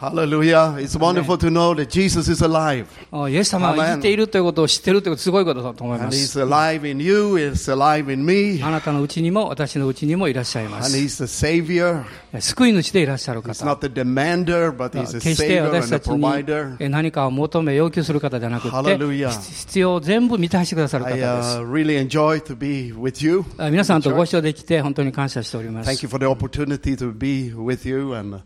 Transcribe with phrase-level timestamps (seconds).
[0.00, 0.76] Hallelujah.
[0.78, 2.86] It's wonderful to know that Jesus is alive.
[3.10, 6.38] あイエス様は生きているということを知っているということすごいことだと思いま And す。
[6.38, 10.96] He's alive in you, He's alive in me, あなたのうちにも私のうちにもいらっしゃいま and す。
[10.96, 12.04] He's the Savior.
[12.38, 13.64] 救い主でいらっしゃる He's 方。
[13.74, 16.76] not the demander, but He's て Savior 私 and た a ちに provider.
[16.78, 19.30] え何かを求め要求する方じゃなくて Hallelujah.
[19.30, 23.44] 必要を全部満たしてくださる方 I です uh, really enjoy to be with you.
[23.58, 28.38] あ皆さんとご一緒できて本当に感謝しておりま Thank す you for the opportunity to be with you and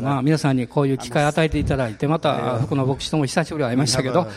[0.00, 4.28] まあ、皆さんにこういう機会を与えていただいて、また福野牧師とも久しぶりに会いましたけど、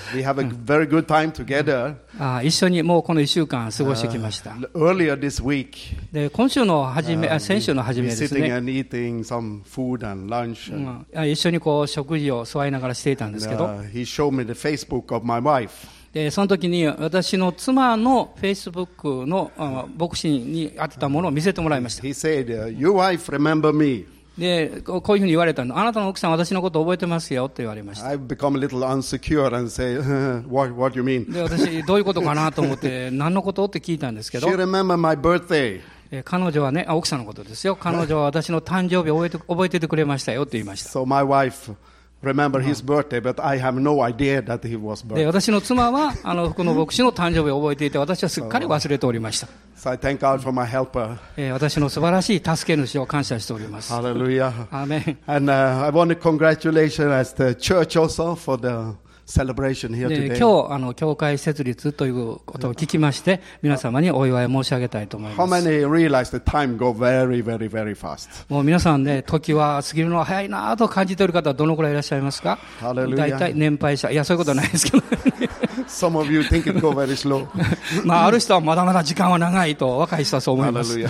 [2.44, 4.55] 一緒にもうこの1週間過ごしてきました。
[6.12, 8.27] で今週の初め、先週の初めですね、
[11.27, 13.68] 一緒にこう食事を座りながらしていたんですけど。
[16.13, 18.88] でその時に私の妻のフェイスブッ
[19.23, 24.05] クのあ牧師に当てたものを見せてもらいました He said, uh, Your wife remember me.
[24.38, 29.98] でこういうふうに言われたのあなたの奥さん私のことを覚えてますよと言われました I've become a little unsecure and say,
[30.48, 31.32] what, what do you mean?
[31.32, 35.82] で私どういうことかなと思って 何のことって聞いたんですけ She ど remember my birthday.
[36.12, 41.74] え彼女はねあ奥さんのことですよ彼女は私の誕生日を覚えて覚えててくれましたよと言いました So my wife
[42.21, 45.25] remember his birthday, but I have no idea that he was で birthday.
[45.25, 51.17] 私の妻はあの福野牧師の誕生日を覚えていて私はすっかり忘れておりました、So I thank God for my helper.
[51.37, 54.67] えー私の素晴らしい助け主を感謝しております Hallelujah.
[54.71, 58.95] アーメン And uh, I want to congratulate as the church also for the
[59.32, 65.40] 今日あの、教会設立ということを聞きまして、皆様にお祝い申し上げたいと思います。
[68.50, 72.58] もう皆さんね、時は過ぎるのは早いなと感じてる方はどのくらいいらっしゃいますか？
[72.81, 75.03] 大体年配者、いや、そういうことはないですけど。
[78.03, 80.91] まあ,ある人はまだまだ時間は長いと若い人はそう思います。
[80.91, 81.09] ハレル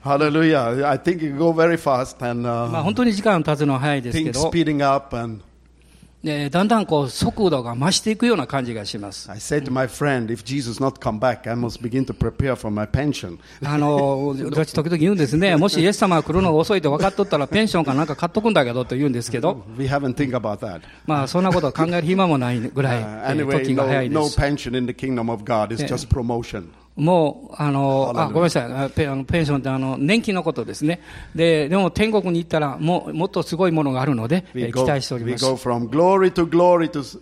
[0.00, 0.98] ハレルヤ。
[2.82, 4.50] 本当に時間が経つのは早いですけど。
[6.24, 9.30] え、だんだんこう速度が増していくような感じがします。
[13.64, 19.64] あの私、時々言うんですね、 もしイエス様が来るのが遅いと分かっとったら、ペンションかなんか買っとくんだけどと言うんですけど、
[21.06, 23.02] まあそんなことを考える暇もないぐらい、
[23.60, 24.18] 時が早いです。
[26.96, 31.00] もう、あの、あ.ごめんなさいあペ、あのペンションってあの、年金のことですね。
[31.34, 35.44] で、でも天国に行ったらもう、もっとすごいものがあるので、期待しております。
[35.44, 37.20] go from glory to glory to,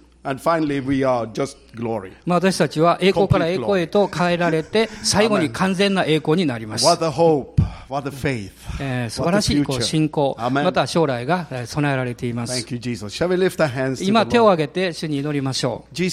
[2.27, 6.85] 私たちは栄光から栄光へと変えられて最後に完全な栄光になります。
[6.85, 6.97] 素
[9.23, 12.65] 晴らしい信仰また将来が備えられています
[14.01, 16.03] 今手を挙げて主に祈りましょう。
[16.03, 16.07] イ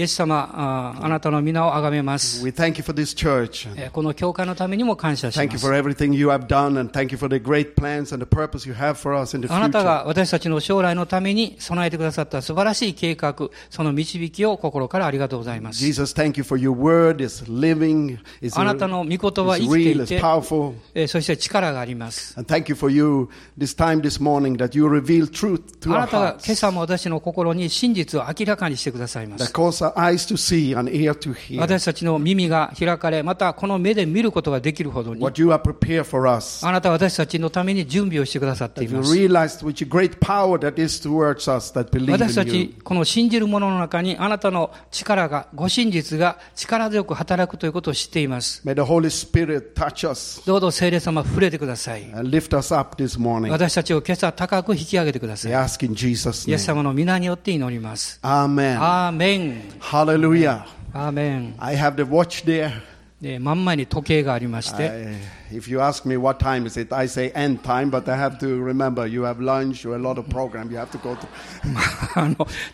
[0.00, 2.42] エス様あなたの皆をあがめます。
[2.42, 2.46] こ
[4.02, 5.66] の教会のためにも感謝します。
[9.48, 13.34] あなたが私たちの将来のために備えてくださった素晴らしいしい計画、
[13.70, 15.84] その導きを心からありがとうございます。
[18.54, 19.56] あなたの御言葉、
[21.06, 22.34] そして力があります。
[22.36, 22.46] あな
[26.06, 29.52] たが今朝も私の心に真実を明らかにしてくださいます。
[31.58, 35.32] 私たちの耳が開かれ、またこの目で見ることができるほどに、あな
[36.80, 39.12] たは私たちのために準備をしてくださっています。
[42.12, 48.62] 私たちこの信じる者の中にあなたの力が、ご真実が力強く働くということを知っています。
[48.64, 48.72] ど
[50.56, 52.10] うぞ聖霊様、触れてください。
[52.12, 55.52] 私たちを今朝高く引き上げてください。
[55.52, 58.18] ask イエス様の皆によって祈ります。
[58.22, 59.62] アーメン。
[59.78, 60.30] ハレル。
[61.08, 61.54] ーメン。
[61.58, 61.76] I.
[63.22, 64.90] で真んまに時計がありまして、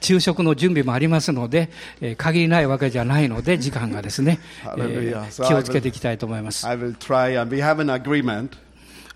[0.01, 1.69] 昼食 の準備もありますので、
[2.01, 4.41] えー、限りないわけじゃないので、時間がですね、
[5.47, 6.67] 気をつけていきたいと思います。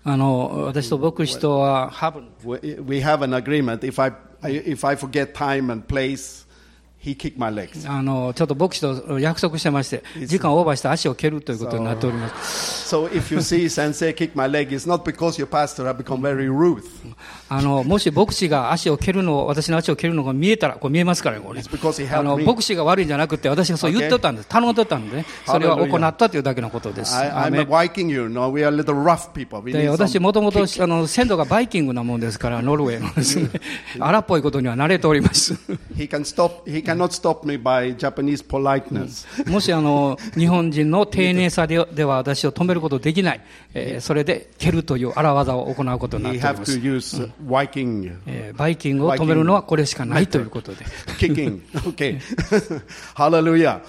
[0.05, 2.21] あの私と牧師とは、have
[7.87, 12.95] あの、ちょっと牧師と約束してまして、時間をオーバーして足を蹴るということになっております。
[12.95, 16.47] So if you see Sensei kick my leg, it's not because your pastor have become very
[16.47, 16.83] rude.
[17.49, 24.47] あの、もし牧師が足を蹴るのを、私の足を蹴るのが見えたら、これ見えますからね、これあの.牧師が悪いんじゃなくて、私がそう言っとったんです。
[24.47, 25.25] 頼んでったんでね。
[25.45, 27.15] それは.行ったというだけのことです。
[27.15, 28.49] I, アー I'm メ a ン Viking, you know.
[28.51, 29.61] We are little rough people.
[29.63, 33.49] We で私もともと先祖がバイキングなもんですからノルウェーのですね
[33.99, 35.53] 荒っぽいことには慣れております
[35.95, 36.63] He can stop.
[36.65, 39.25] He can cannot stop me by Japanese politeness.
[39.49, 43.41] もしあの、日本人の丁寧さででは私を止めることできない。
[43.73, 46.77] えーそれで蹴るという荒技を行うことになっており have ます。
[46.79, 50.85] use Viking えーバイキングを止めるのはこれしかないということで。
[51.17, 51.61] kicking.
[51.87, 52.19] Okay.
[53.15, 53.81] Hallelujah.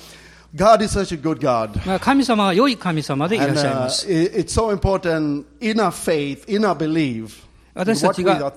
[0.57, 1.85] God is such a good God.
[1.87, 4.07] まあ神様は良い神様でいらっ And しゃい uh, ます。
[4.13, 7.44] it- it's so important in our faith, in our belief,
[7.75, 8.53] 私たちが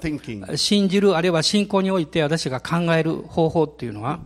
[0.57, 4.19] 信じるあるいは信仰において私が考える方法っていうのは.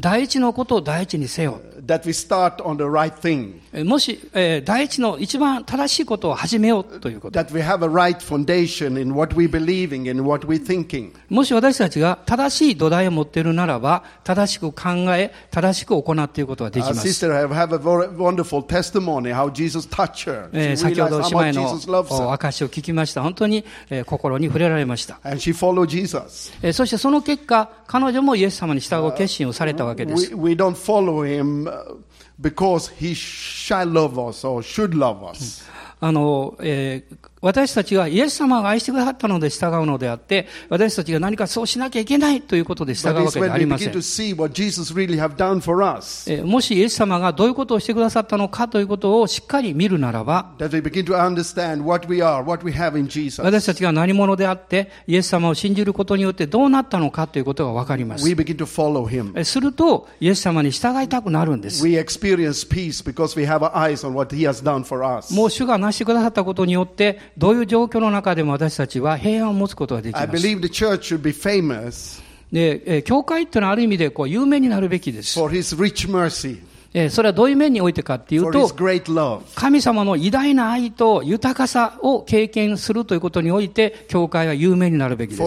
[0.00, 1.60] 第一のことを第一にせよ。
[1.86, 3.60] That we start on the right thing.
[3.72, 7.38] えーもし、えー第一の一番正しいことを始めようということ。
[7.38, 11.12] That we have a right foundation in what we believing and what we thinking.
[11.28, 17.06] もし私たちが正しい土台を持っているならば、正しく考え、正しく行っていることができます。
[17.06, 20.48] sister have, have a very wonderful testimony how Jesus touched her.
[20.52, 23.22] えー先ほど姉妹の証を聞きました。
[23.22, 25.18] 本当に、えー心に触れられました。
[25.24, 26.52] And she followed Jesus.
[26.62, 30.34] えーそしてその結果、彼女もイエス様に従う決心をされたわけで We, す。
[30.34, 31.95] we don't follow him uh,
[32.39, 35.63] because he shall love us or should love us.
[36.01, 43.92] あの、えー 私たちはイエス様が愛してくださったので従うのであって、私たちが何かそうしなきゃいけないということで従うわけではありません
[46.46, 50.82] もしイエス様がどういうことをしてくださったのかということをしっかり見るならば.私
[53.66, 58.26] たちが何者であって、イエス様を信じることによってどうなったのかということがわかります。
[58.26, 59.38] We begin to follow him.
[59.38, 61.84] えすると、イエス様に従いたくなるんです。
[61.84, 65.34] We experience peace because we have our eyes on what he has done for us.
[65.34, 70.46] もう主がなしてくださったことによって、どういう状況の中でも私たちは平安を持つことができ I ます。
[70.46, 72.22] believe the church should be famous
[72.52, 75.38] で、えー教会っていうのはある意味でこう有名になるべきです。
[75.38, 76.60] for his rich mercy,
[76.96, 78.68] えーそれはどういう面においてかっていうと.
[79.56, 85.40] 神様の偉大な愛と豊かさを経験するということにおいて、教会は有名になるべきです。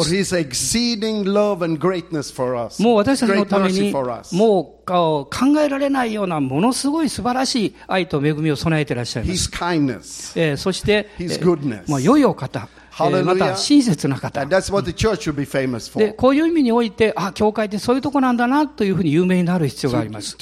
[2.84, 3.92] もう私たちのために.
[4.34, 5.28] もう考
[5.62, 9.50] えられないようなものすごい素晴らしい愛と恵みを備えていらっしゃいます。
[10.36, 11.10] えーそして.
[11.88, 12.68] まあ、良いお方.
[13.24, 14.42] また親切な方。
[16.00, 20.38] で、こういう意味において、あ、教会ってそういうとこなんだなというふうに有名になる必要があります。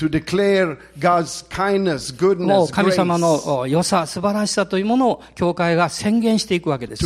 [2.48, 7.04] もう神様の良さ、素晴らしさというものを教会が宣言していくわけです。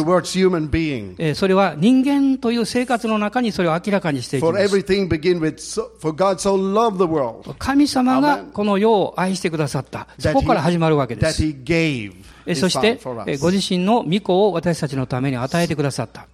[1.36, 4.74] それは人間という生活の中にそれを明らかにしていきます。
[7.58, 10.08] 神様がこの世を愛してくださった。
[10.20, 11.44] そこから始まるわけです。
[12.56, 13.00] そして、
[13.38, 16.28] ご自身の御子を私たちのために与えてくださった。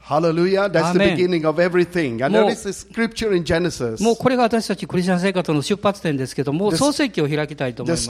[4.04, 8.10] もうこれが私たちクリスチャン生活の出発点ですけれども、創世記を開きたいと思います。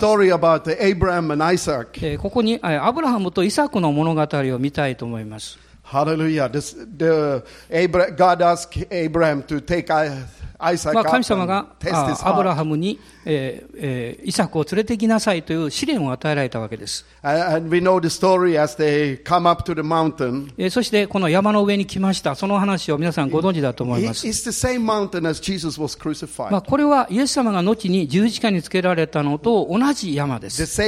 [2.02, 5.64] えここに、アブラハムとイサクの物語を見たいと思います。
[5.95, 6.50] Hallelujah.
[10.57, 11.68] 神様が
[12.24, 17.06] アブラハムに、イサクを連れてきなさいという試練を与えられたわけです。
[20.69, 22.36] そしてこの山の上に来ました。
[22.36, 24.25] その話を皆さんご存知だと思います。
[26.62, 30.81] これはイエス様が後に十字架につけられたのと同じ山です。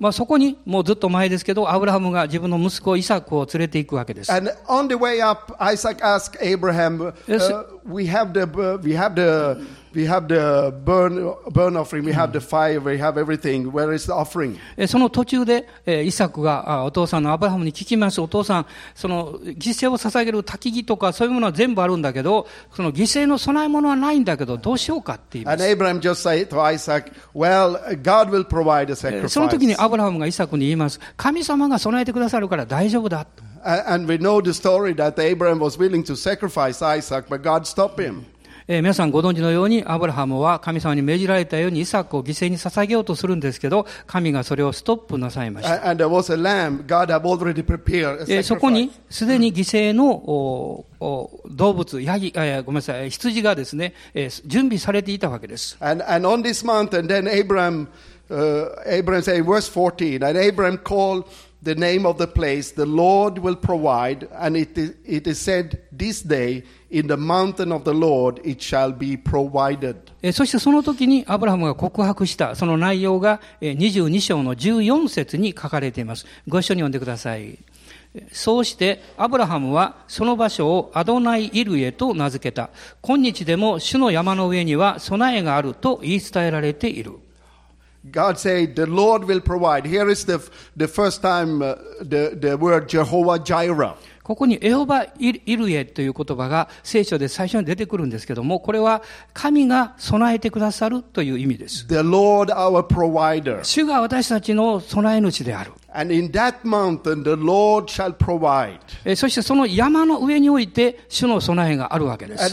[0.00, 1.70] まあそこにもうずっと前ですけど、
[2.10, 4.32] が自分の息子イサクを連れて行くわけです。
[4.32, 9.60] And on the way up, Isaac asked Abraham, uh, "We have the uh, we have the
[9.96, 13.72] we have the burn burn offering, we have the fire, we have everything.
[13.72, 18.20] Where is the offering?" えその途中で、えーイサクがあお父さんのアブラハムに聞きます。
[18.20, 25.70] お父さん、その犠牲を捧げる焚き木とかそういうものは全部あるんだけど、その犠牲の供え物はないんだけど、どうしようかって言いま And す。
[25.70, 31.00] Abraham just said to Isaac, "Well, God will provide a えーその時に sacrifice." アブラハムがイサクに言います。
[31.16, 33.26] 神様が備えてくださるから大丈夫だ。
[33.64, 38.24] And we know the story that Abraham was willing to sacrifice Isaac, but God stopped him.
[38.68, 45.84] 皆さんご存知のようにアブラハムは神様に命じられたようにイサクを犠牲に捧げようとするんですけど神がそれをストップなさいました。
[48.42, 50.84] そこにすでに犠牲の、
[51.48, 53.94] 動物、羊がですね、
[54.46, 55.78] 準備されていたわけです。
[61.66, 66.22] The name of the place, the Lord will provide, and it is, it is said this
[66.22, 69.96] day, in the mountain of the Lord it shall be provided.
[70.32, 76.24] そしてその時にアブラハムが告白したその内容が22章の14節に書かれています。
[76.46, 77.58] ご一緒に読んでください。
[78.32, 82.70] そうしてアブラハムはその場所をアドナイ・イルエと名付けた。
[83.02, 87.18] 今日でも主の山の上には備えがあると言い伝えられている。
[88.10, 89.86] God said, The Lord will provide.
[89.86, 90.38] Here is the,
[90.76, 93.96] the first time uh, the, the word Jehovah Jireh.
[94.22, 101.86] ここにエホバ・イルエという言葉が聖書で最初に出てくるんですけども、これは神が備えてくださるという意味です。
[101.86, 103.62] The Lord our provider.
[103.62, 105.70] 主が私たちの備え主である。
[109.04, 112.44] えそしてその山の上において主の備えがあるわけです。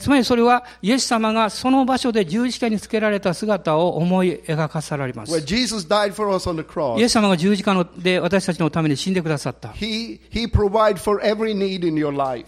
[0.00, 5.32] つまりそれは、イエス様がその場所で十字架につけられた姿を思い描かされます。
[6.98, 9.68] イエス様が十字架ので私たちのために死んでくださった。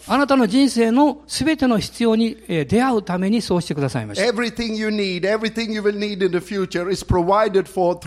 [0.09, 4.27] あなたの人生のすべての必要に出会うためにそうしてくださいました。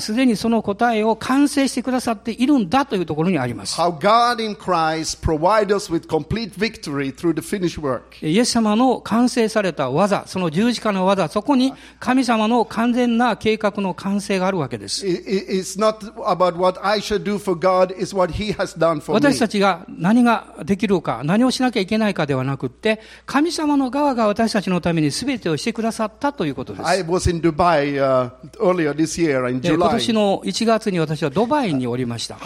[0.00, 3.80] すでにその答えを完成してくださっているんだというところにあります。
[3.80, 8.02] How God in Christ provide us with complete victory through the finished work.
[8.26, 15.06] イエス様の完成された技、その十字架の技、そこに神様の完全な計画の完成があるわけです。
[15.06, 19.34] It's not about what I should do for God, it's what He has done for 私
[19.34, 19.38] me.
[19.38, 26.86] たちが何ができるか、何をしなきゃいけないかではなくって、神様の側が私たちのために全てをしてくださったということです。
[26.86, 32.36] I was in Dubai uh, earlier this year in で今年の1月に私はドバイにおりました。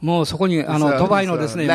[0.00, 1.66] もうそこにあのドバイのですね、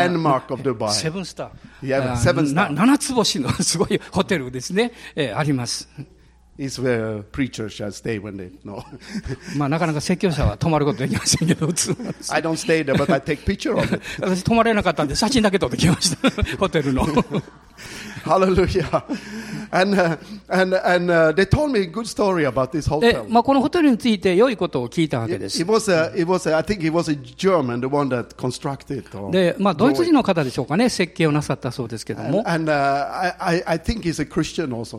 [2.70, 5.90] 7 つ星のすごいホテルですね、えー、あります。
[9.56, 11.96] まあ、なかなか説教者は泊まることできませんけど、私、
[14.44, 16.30] 泊まれなかったんで、写真だけ撮ってきました、
[16.60, 17.08] ホテルの。
[23.00, 25.62] で、まあ、このホテルについて良いことを聞いたわけです。
[25.62, 27.16] It, it was a, it was a, I think it was a
[29.32, 32.44] で、まあ、ドイツ人の方でしょうかね、設計をなさったそうですけども。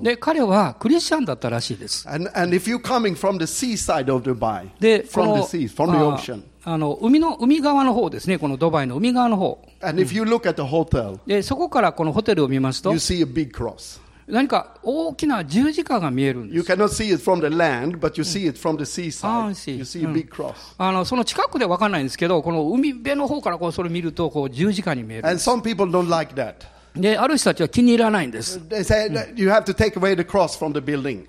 [0.04, 2.08] で、彼はクリスチャンだったらしいです。
[4.80, 5.04] で、
[6.62, 9.58] あの海,の海側の方ですね、このドバイの海側の方、
[11.14, 12.90] う、でそこからこのホテルを見ますと、
[14.30, 16.56] 何か大きな十字架が見えるんです。
[21.04, 25.28] その近くで分からないんですけど、この海辺の方からこうそれ見るとこう十字架に見える。
[26.94, 28.60] で、ある人たちは気に入らないんです。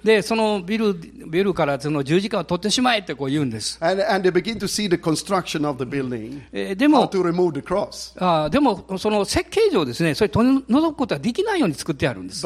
[0.04, 3.78] で、そのビル,ビルからその十字架を取ってしまえってこう言うんです。
[3.82, 4.32] And, and
[8.50, 12.42] でも、その設計上ですね、それ取り除くことはできないように作ってあるんです。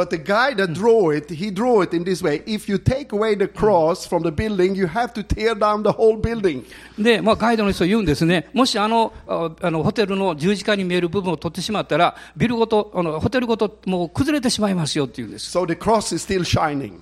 [6.97, 15.37] で、まあ、ガイドの人言うんですね、もしあの,あのホテルの十字架に見える部分を取ってしまったら、ビルごと、ホテルごともう崩れてしまいますよっていう。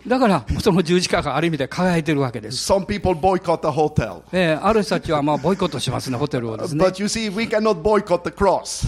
[0.07, 2.74] だから、その十字架がある意味で輝いてるわけです。
[4.62, 6.83] ある人たちはまあボイコットしますね、ホテルをですね。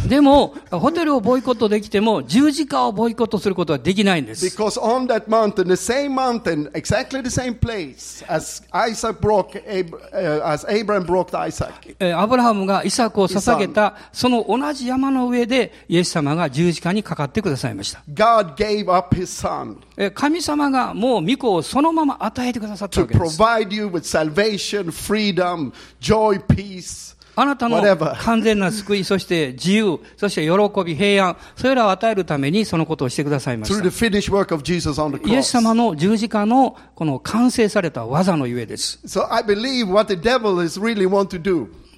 [0.08, 4.46] でも、ホテルをボイコットできても、十字架をボイコットすることはできないんです。
[12.16, 18.04] アブラハムがイサクを捧げた、その同じ山の上で、イエス様が十字架にかかってくださいました。
[19.96, 23.38] え神様がもう御子をそのまま与えてくださったわけです。
[27.38, 27.82] あなたの
[28.22, 33.76] 完全な救い、そして自由、そして喜び、平安、それらを与えるためにそのことをしてくださいました。
[35.30, 39.00] イエス様の十字架のこの完成された技のゆえです。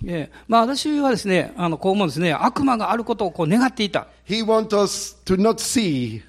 [0.06, 4.08] ええまあ私はですね、あの、こう思うんですね、悪魔があることをこう願っていた。
[4.28, 6.22] He wants us to not see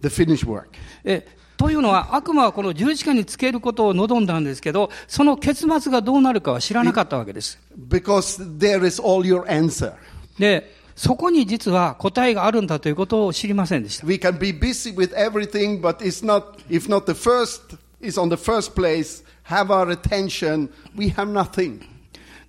[0.00, 0.66] the finished work.
[1.04, 1.26] え
[1.56, 7.58] というのは、悪魔はこの十字架につけることを望んだんですけど、その結末がどうなるかは知らなかったわけです。
[7.88, 9.92] Because there is all your answer.
[10.38, 14.06] で、そこに実は答えがあるんだということを知りませんでした。
[14.06, 18.36] We can be busy with everything, but it's not, if not the first is on the
[18.36, 21.80] first place, have our attention, we have nothing.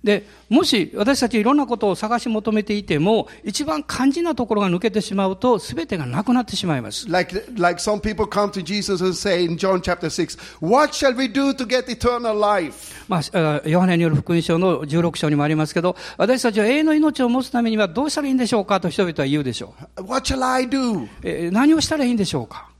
[0.04, 7.08] で、もし私たちいろんなことを探し求めていても、一番肝心なところが抜けてしまうと、すべてがなくなってしまいます。
[7.10, 11.26] Like, like some people come to Jesus and say in John chapter 6, What shall we
[11.26, 13.04] do to get eternal life?
[13.08, 20.02] まあ、あヨハネによる福音書の16章にもありますけど、私たちは永遠の命を持つためにはどうしたらいいんでしょうかと人々は言うでしょう。
[20.02, 21.06] What shall I do?
[21.22, 22.71] えー何をしたらいいんでしょうか？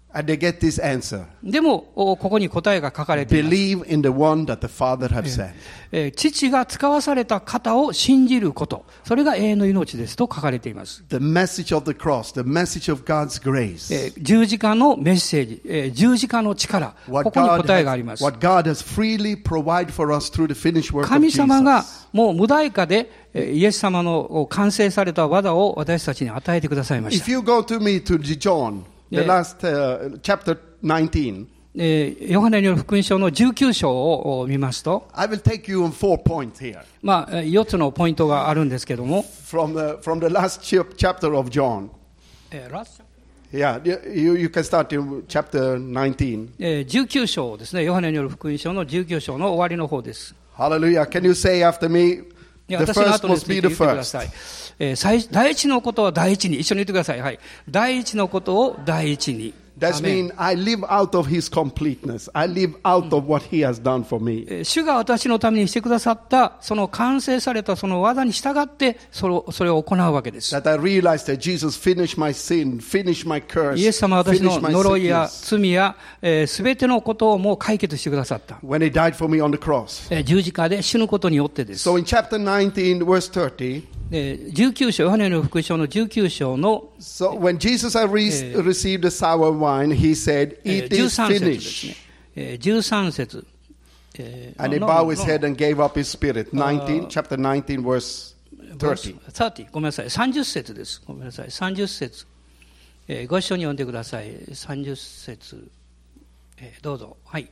[1.42, 3.50] でも、ここに答えが書かれています。
[6.14, 11.04] 父が使わされた方を信じること、それが永遠の命ですと書かれています。
[14.18, 18.22] 十字架のメッセージ、十字架の力、ここに答えがあります。
[21.08, 27.24] 神様がもう無代化で、イエス様の完成された技を私たちに与えてくださいました。
[29.12, 40.20] The last uh, chapter 19, えーヨハネによる福音書の19章をお見ますと、I will take you on four points here まあ、えー4つのポイントがあるんですけども、from the, from
[40.20, 41.88] the last chap- chapter of John.
[42.50, 42.68] え
[43.52, 46.48] Yeah, you, you can start in chapter 19.
[46.58, 50.34] えー19章ですね、ヨハネによる福音書の19章の終わりの方です。
[50.56, 51.04] Hallelujah.
[51.08, 52.22] Can you say after me,
[52.72, 54.04] いや私の後について言ってくだ?
[54.04, 54.30] さい。
[54.78, 57.20] えー最第一のことを第一に、一緒に言ってください。
[57.20, 57.38] はい。
[57.68, 59.52] 第一のことを第一に。
[59.78, 62.30] That アメン means I live out of His completeness.
[62.34, 64.44] I live out of what He has done for me.
[64.48, 70.54] えー主が私のためにしてくださった、その完成されたその技に従って、それをそれを行うわけです。
[70.54, 78.56] That I realized that Jesus finished my sin, finished my curse, イエス様は私 finished の my 呪いや罪や、えー、全てのことをもう解決してくださった。
[78.56, 80.14] when He died for me on the cross.
[80.14, 81.88] えー十字架で死ぬことによってです。
[81.88, 83.82] So in chapter 19, verse 30, えー
[84.12, 88.56] 19章、ヨハネの福音書の19章の、so when Jesus had re- Eh.
[88.62, 91.96] received the sour wine, He said, えー It is 13節ですね finished.。
[92.36, 93.46] えー13節。
[94.18, 96.50] えー And he no, bowed his no, head and gave up his spirit.
[96.52, 98.34] 19, chapter 19, verse
[98.76, 99.16] 30.
[99.30, 100.06] 30ごめんなさい。
[100.06, 101.00] 30節です。
[101.06, 101.48] ごめんなさい。
[101.48, 102.26] 30節。
[103.08, 104.30] えーご一緒に読んでください。
[104.30, 105.70] 30節。
[106.58, 107.16] えーどうぞ。
[107.24, 107.48] はい。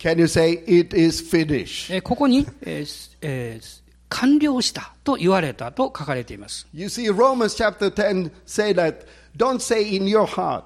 [0.00, 1.94] Can you say, It is finished?
[1.94, 6.66] えーここに、えーすえー完了したと言われたと書かれています。
[6.74, 10.64] You see, Romans chapter 10 say that, don't say in your heart.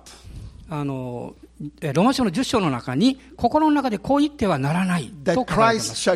[0.71, 1.35] あの、
[1.83, 6.11] えーローマ書の10章の中に、心の中でこう言ってはならないと書かれています。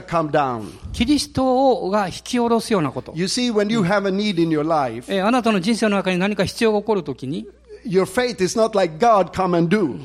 [0.93, 3.13] キリストが引き下ろすようなこと。
[3.15, 7.47] You see, when you have a need in your life, えーあなたの人生の中に何か必要が起こるときに、
[7.85, 9.99] your faith is not like God come and do.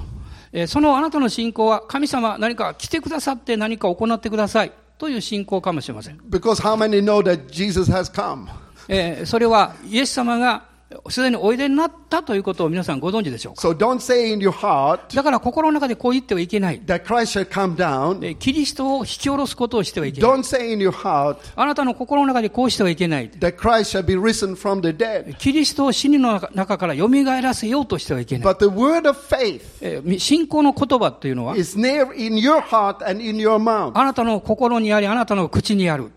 [0.53, 6.17] えーそのあなたの信仰は神様何か来てくださって何か行ってくださいという信仰かもしれません。
[6.29, 8.47] Because how many know that Jesus has come?
[8.87, 10.63] えーそれはイエス様が
[11.09, 13.61] すでにおいでになったということを皆さんご存知でしょうか、
[15.13, 16.81] だから心の中でこう言ってはいけない。
[18.39, 20.31] キリストを引き下ろすことをしてはいけない。
[21.55, 23.29] あなたの心の中でこうしてはいけない。
[25.37, 27.09] キリストを死にの中,から蘇
[27.41, 28.55] らせようとしてはいけない。
[30.19, 31.55] 信仰の言葉というのは、
[33.93, 36.11] あなたの心にあり、あなたの口にある。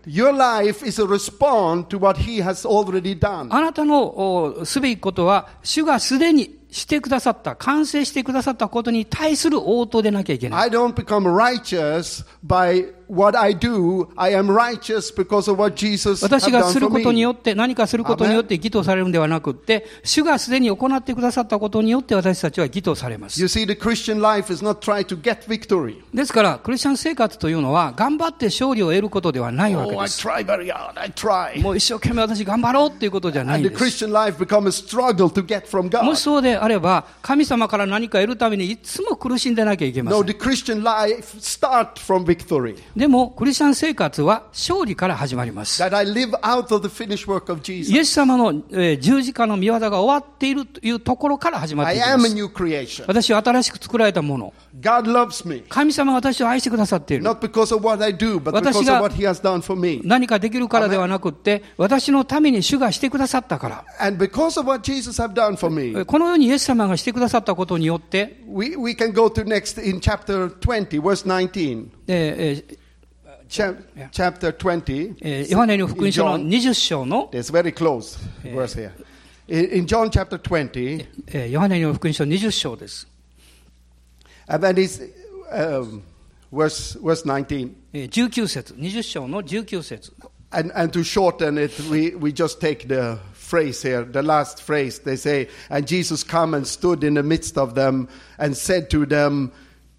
[3.49, 10.69] あなたのすべきことは、主がすでにしてくださった、完成してくださったことに対する応答でなきゃいけない。
[10.69, 12.93] I don't become righteous by
[16.27, 23.39] 私がすることによって、何かすることによって、義とされるのではなくて、主がすでに行ってくださったことによって、私たちは義とされます。
[26.13, 30.21] ですから、クリスチャン生活というのは、頑張って勝利を得ることではないわけです。
[31.61, 33.73] もう一生懸命私頑張ろうということじゃないです。
[36.03, 40.19] もしそうであれば、神様から何か得るために、いつも苦しんでなきゃいけません。
[42.97, 45.83] でも、クリスチャン生活は勝利から始まります。
[45.83, 45.89] イエ
[48.03, 48.63] ス様の
[48.99, 52.35] 十字架の見業が終わっているというところから始まります。
[53.05, 54.51] 私は新しく作られたもの。
[55.69, 57.23] 神様は私を愛してくださっている。
[57.23, 59.09] 私が
[60.03, 63.85] 何かできるからではなくて、私のために主がしてくださったから。
[66.05, 68.75] このようにイエス様がしてくださったことによって、we,
[73.46, 73.76] えー Cha-
[74.10, 75.16] chapter 20.
[75.20, 76.70] えーヨハネの福音書の In John.
[76.70, 78.92] 20章の、 It's very close verse here.
[79.48, 83.06] In, in John chapter 20, えーヨハネの福音書20章です。
[84.48, 85.00] and then it's
[85.52, 86.02] um,
[86.52, 87.74] verse, verse 19.
[87.92, 90.12] えー19節、20章の19節。
[90.54, 94.98] And, and to shorten it, we, we just take the phrase here, the last phrase.
[95.02, 98.06] They say, And Jesus come and stood in the midst of them
[98.38, 99.50] and said to them,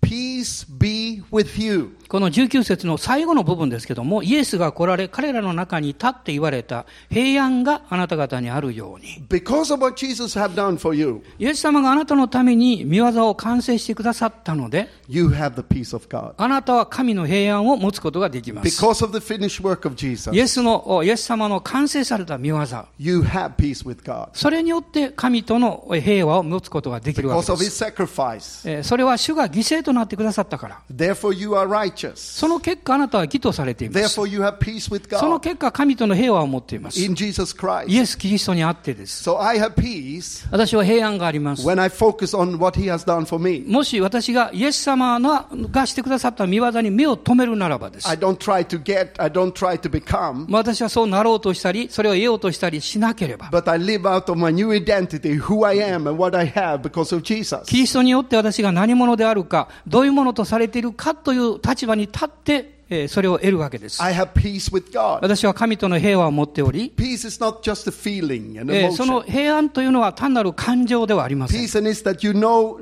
[0.02, 1.96] Peace be with you.
[2.09, 9.23] この19節の最後の部分ですけども、イエスが来られ、彼らの中に立って言われた平安があなた方にあるように。
[9.29, 16.33] Because of what Jesus have done for you, イエス様があなたのために見業を完成してくださったので、you have the peace of God.
[16.39, 18.83] あなたは神の平安を持つことができます。
[18.83, 22.59] Because of the finished work of Jesus, イエスの、おイエス様の完成された見業。
[22.99, 24.31] you have peace with God.
[24.33, 27.85] それによって神との平和を持つことができるわ Because け of で his す。
[27.85, 28.71] sacrifice.
[28.79, 30.81] えーそれは主が犠牲となってくださったから。
[30.91, 31.69] Therefore, you are
[31.99, 32.17] righteous.
[32.17, 34.21] その結果あなたは義とされています。
[34.21, 37.01] Therefore, you have peace with その God 結果神との平和を持っています。
[37.01, 38.01] in Jesus イ Christ.
[38.01, 39.29] エス・キリストにあってです。
[39.29, 41.67] So I have peace 私は平安があります。
[41.67, 43.65] when I focus on what he has done for me.
[43.67, 48.09] もし私がイエス様のがしてくださった見業に目を留めるならばです。
[48.09, 53.51] I don't try to get, I don't try to become, 私はそうなろうとしたり、それを得ようとしたりしなければ。
[53.51, 57.15] but I live out of my new identity, who I am and what I have because
[57.15, 57.65] of Jesus.
[57.67, 64.03] キリストによって私が何者であるか、どういうものとされているかという立場に立って、えーそれを得るわけです。
[64.03, 65.19] I have peace with God.
[65.21, 71.61] 私は神との平和を持っており、Peace is not just a feeling and えーその.平安というのは単なる感情ではありません。
[71.63, 72.79] Peace is that you know,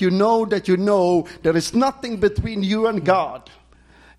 [0.00, 3.42] you know you know there is nothing between you and God.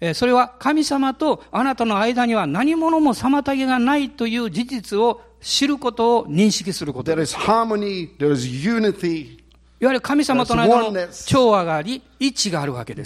[0.02, 7.36] えーそれは神様とあなたの間には何者も妨げがないという事実を知ることを認識すること There です。
[7.36, 9.39] is harmony, there is unity.
[9.82, 13.04] いわゆる神様との間の.調和があり、一致があるわけで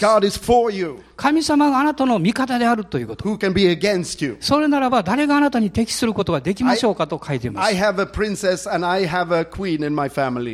[1.16, 3.24] 神様があなたの味方であるということ。
[4.40, 7.74] それならば誰があなたに適することができましょうかと書いています.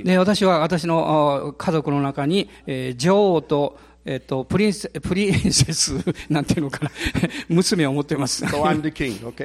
[0.05, 5.93] で私は私のあ家族の中に、えー女王と、えっと、プ,リンセプリンセス
[6.31, 6.91] なんていうのかな。
[7.49, 8.45] 娘を持ってます。
[8.45, 8.63] So、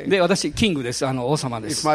[0.08, 1.06] で私キングです。
[1.06, 1.86] あの王様です。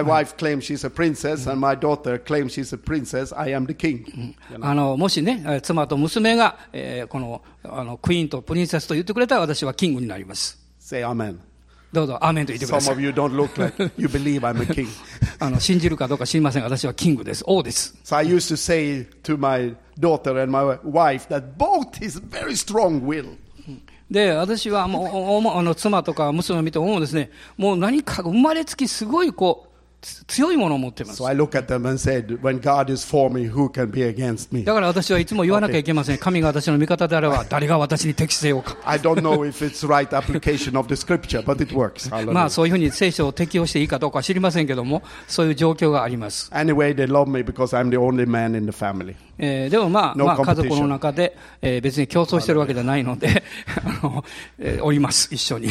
[4.60, 10.58] あのもしね妻と娘が、えー、この,あのクイーンとプリンセスと言ってくれたら私はキングになります。
[11.92, 12.94] どうぞ、アーメンと言ってください。
[15.40, 17.96] あの信じるかどうか知りません私はキングです、王です。
[24.10, 29.69] で、私はあの妻とか娘を見て、もうですね、もう何か生まれつきすごいこう。
[30.00, 31.22] 強いものを持ってます。
[34.64, 36.18] だから私はいつも言わなきゃいけません。
[36.18, 38.76] 神が私の味方であれば誰が私に適せようか。
[42.32, 46.48] まあそういうふうに聖書を適用していいかどうかは知りませんけども、そういう状況があります。
[49.38, 53.42] ええでもまあ、家族の中で、えー、別に競争してるわけじゃないので、
[54.82, 55.68] おります、一緒に。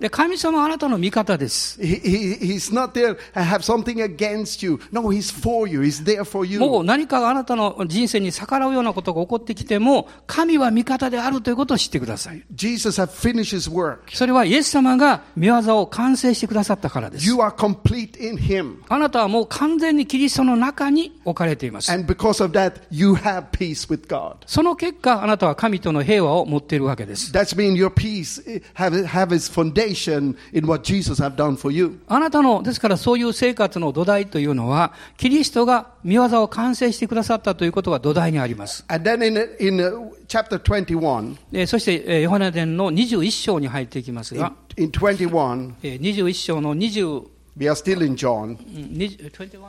[0.00, 1.78] で神様はあなたの味方です。
[2.00, 4.78] He, he's not there and have something against you.
[4.92, 5.80] No, He's for you.
[5.80, 6.84] He's there for もう you.
[6.84, 12.42] 何かがあなたの人生に逆らうようなことが起こってきても、神は味方であるということを知ってください。
[12.54, 13.98] Jesus have finished His work.
[14.12, 17.26] それはイエス様が見業を完成してくださったからです。
[17.26, 18.76] You are complete in Him.
[18.88, 21.92] あなたはもう完全にキリストの中に置かれています。
[21.92, 24.36] And because of that, you have peace with God.
[24.46, 27.32] その結果、あなたは神との平和を持っているわけです。
[27.32, 31.83] That's mean your peace eh, have, have its foundation in what Jesus have done for you.
[32.08, 38.84] あなたの、ですからそういう生活の土台というのは、キリストが見業を完成してくださったということが土台にあります。
[38.88, 47.24] And then in, in uh, chapter 21, えーそして、えーヨハネ伝の21章に入っていきます in, が、in 21, えー21章の20、
[47.56, 48.56] we are still in John, うん
[48.96, 49.60] 20 21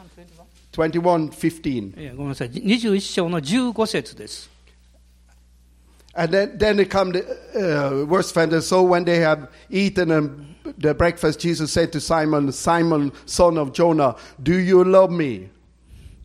[0.72, 1.94] 21 21 15.
[1.98, 2.52] えーごめんなさい。
[2.52, 4.55] 21章の15節です。
[6.18, 7.26] And then, then it come the
[7.56, 8.62] uh, verse fender.
[8.62, 13.74] So when they have eaten um, the breakfast, Jesus said to Simon, Simon, son of
[13.74, 15.50] Jonah, do you love me?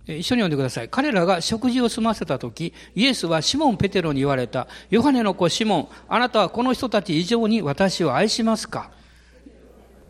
[0.07, 0.89] えー一緒に読んでください。
[0.89, 4.67] 彼らが食事を済ませたとき、イエスはシモン・ペテロに言われた。
[4.91, 8.91] ヨハネの子シモン、あなたはこの人たち以上に私を愛しますか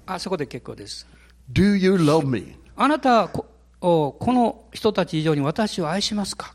[0.07, 1.07] あ、そこで結構です。
[1.53, 2.57] Do you love me?
[2.77, 3.47] あなたはこ
[3.81, 6.55] おこの人たち以上に私を愛しますか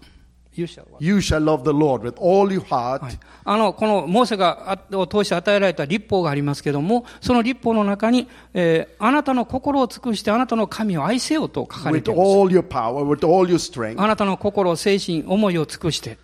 [0.53, 0.85] You shall?
[0.99, 12.29] You shall love the Lord with all your heart, はいあの、このモーセがあを通して与えられた立法がありますけども、その立法の中に、えーあなたの心を尽くしてあなたの神を愛せよと書かれ with ています。
[12.29, 14.01] all your power, with all your strength.
[14.01, 16.17] あなたの心、精神、思いを尽くして。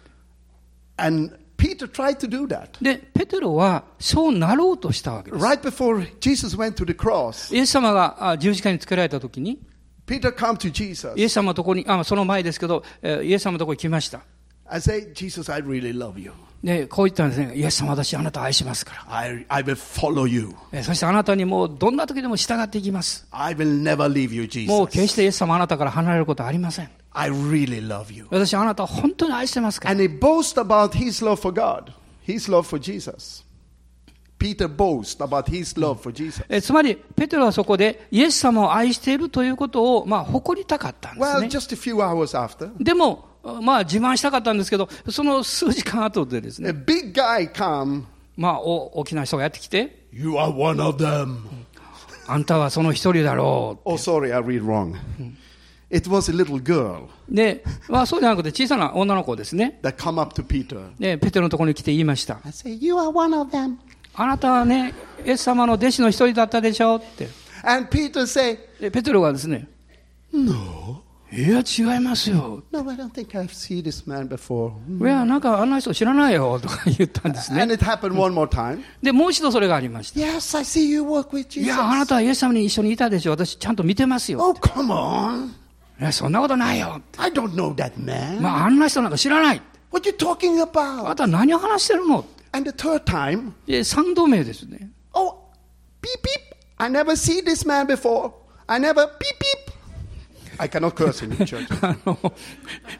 [0.97, 2.83] And Peter tried to do that.
[2.83, 5.43] で、ペテロはそうなろうとしたわけです。
[5.43, 9.59] Right before Jesus went to the cross, イエス様があ十字架につけられた時に、
[10.07, 14.21] Peter come to Jesus イエス様のところに、あ、その前ですけど、えーイエス様のところに来ました。
[14.69, 16.31] and say, Jesus, I really love you.
[16.63, 17.55] で、こう言ったんですね。
[17.55, 19.15] イエス様、私あなたを愛しますから。
[19.15, 20.49] I, I will follow you.
[20.71, 23.27] えーそしてあなたにもうどんな時でも従っていきます。
[23.31, 25.07] I will never leave you, もう決 Jesus.
[25.13, 26.89] してイエス様あなたから離れることはありません。
[27.11, 28.27] I really love you.
[28.31, 29.91] 私あなたを本当に愛してますから。
[29.91, 31.91] And he boasts about his love for God,
[32.25, 33.45] his love for Jesus.
[34.37, 36.43] Peter boasts about his love for Jesus.
[36.49, 41.47] えーつまり、ペテロはそこでイエス様を愛しているということを、まあ、誇りたかったんです Well, ね。
[41.47, 43.25] just a few hours after, でも、
[43.61, 48.03] まあ、自慢したかったんですけど、その数時間後でですね a、big guy come.
[48.35, 51.37] まあ、お大きな人がやってきて、You are one of them.
[52.27, 54.95] あんたはその一人だろ Oh, sorry, I read wrong.
[55.89, 57.09] It was a little girl う。
[57.33, 59.79] で、まあ、そうじゃなくて小さな女の子ですね。
[59.81, 60.89] that come up to Peter.
[60.99, 62.41] で、ペテロのところに来て言いました。
[62.43, 63.77] I say, You are one of them.
[64.19, 64.93] あなたはね、
[65.25, 67.29] イエス様の弟子の一人だったでしょって。
[67.63, 69.67] And Peter say, で、ペテロがですね、
[70.33, 71.03] No.
[71.31, 72.63] いや、違いますよ。
[72.71, 74.71] No, I don't think I've seen this man before.
[75.05, 77.61] いや、なんかあんな人知らないよ、とか言ったんですね。
[77.61, 78.81] And it happened one more time.
[79.03, 80.19] で、もう一度それがありました。
[80.19, 81.67] Yes, I see you work with い Jesus.
[81.69, 83.31] や、あなたはイエス様に一緒にいたでしょ。
[83.31, 84.39] 私ちゃんと見てますよ。
[84.39, 85.47] Oh, come on.
[85.99, 87.01] いや、そんなことないよ。
[87.17, 88.39] I don't know that man.
[88.41, 89.61] まあ、あんな人なんか知らない。
[89.91, 91.03] What you talking あ about?
[91.03, 92.25] なたは何を話してるの？
[92.51, 94.89] And the third time, で、三度目ですね。
[95.13, 95.35] oh,
[96.01, 96.55] beep beep.
[96.77, 98.31] I never see this man before.
[98.67, 99.73] I never beep beep.
[100.59, 101.67] I cannot curse in the church.
[101.81, 102.17] あの、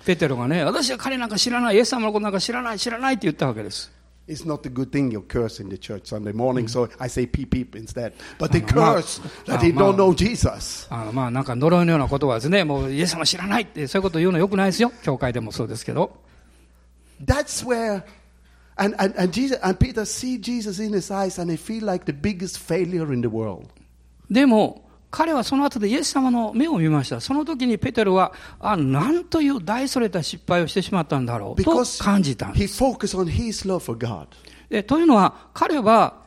[0.06, 3.92] ペテロがね、私は彼なんか知らない、イエス様のことなんか知らない、知らないって言ったわけです。
[4.28, 7.50] It's not a good thing you curse in the church Sunday morning, so I say peep
[7.50, 8.12] peep instead.
[8.38, 10.86] But they curse that ah, they don't know Jesus.
[10.90, 12.66] あの、まあ、なんか呪いのような言葉ですね。
[12.66, 14.92] もう、イエス様知らないって、そういうこと言うのよくないですよ。
[15.02, 16.18] 教会でもそうですけど。
[17.24, 18.04] That's where,
[18.78, 22.06] and, and, and, Jesus, and Peter see Jesus in his eyes and they feel like
[22.06, 23.68] the biggest failure in the world.
[24.30, 27.22] でも、彼はその後でイエス様の目を見ました。
[27.22, 32.84] その時にペテロは、あ、なんという大それた失敗をしてしまったんだろうと感じたん he です。
[32.84, 34.28] focused on his love for God.
[34.70, 36.27] でというのは、彼は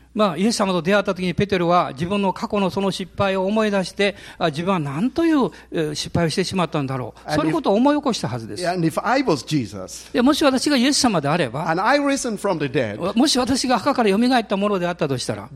[0.13, 7.31] まあ、イエス様と出会った時にペテロは自分の過去のその失敗を思い出して、あ自分は何というえー失敗をしてしまったんだろう。
[7.33, 8.63] そういうことを思い起こしたはずです。
[9.47, 11.65] Jesus でもし私がイエス様であれば、
[12.71, 15.49] dead, もし私が墓から蘇ったものであったとしたら.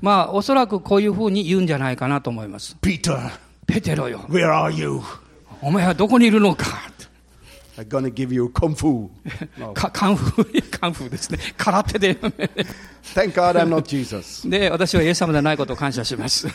[0.00, 2.76] まあ、おそらくこういうふうに言うんじゃないかなと思います。
[2.80, 3.18] Peter,
[3.66, 5.00] ペテロよ、where are you?
[5.60, 6.83] お前はどこにいるのか？
[7.76, 9.10] I'm gonna give you kung fu.
[9.58, 9.72] No.
[9.72, 11.38] かカンフー、カンフーですね。
[11.56, 12.14] 空手で。
[13.14, 14.48] Thank God I'm not Jesus.
[14.48, 16.46] で、私はイエス様ではないことを感謝します。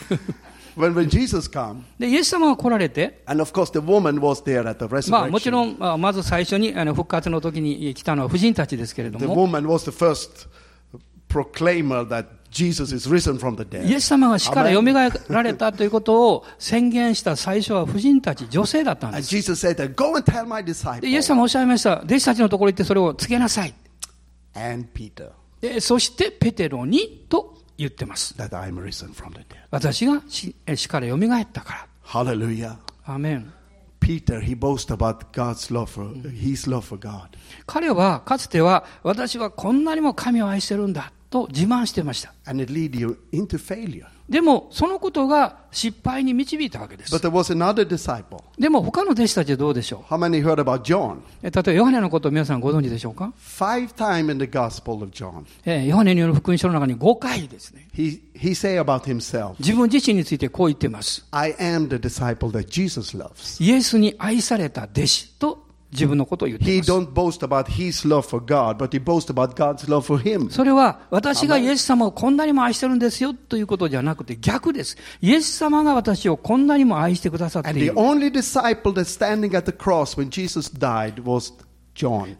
[0.76, 5.50] When, when Jesus come, で、イエス様が来られて、and of course the woman was there at the まあ、もち resurrection.
[5.50, 10.48] ろん、まあまず最初にあの復活の時に来たのは婦人たちですけれど The も、woman was the first
[11.28, 19.22] proclaimer that イエス様が死からよみがえられたということを宣言した最初は婦人たち、女性だったんです。
[21.06, 23.74] イエス様がおっしゃいました、弟子たちのところに行ってそれを告げなさい。
[25.62, 28.34] えそしてペテロにと言ってます。
[29.70, 31.86] 私が死,死からよみがえったから。
[32.02, 32.76] ハレルヤ。
[33.04, 33.52] アメン。
[37.66, 41.12] 彼はかつては私はこんなにも神を愛してるんだ。
[41.30, 42.34] と自慢してました。
[44.28, 47.10] でも、そのことが失敗に導いたわけです。
[47.10, 50.14] でも、他の弟子たちはどうでしょう？
[51.42, 53.88] 例えば、ヨハネのことを皆さんご存知でしょうか？Five
[55.86, 57.88] ヨハネによる福音書の中に5回ですね。
[57.94, 58.20] 自
[59.74, 61.26] 分自身についてこう言ってます。
[63.60, 66.92] イエスに愛された弟子と自分のことを言っています。
[66.92, 67.12] God,
[70.50, 74.96] それは私がイエス様をこんなにも愛してるんですよということじゃなくて逆です。
[75.20, 77.80] イエス様が私をこんなにも愛してくださっている。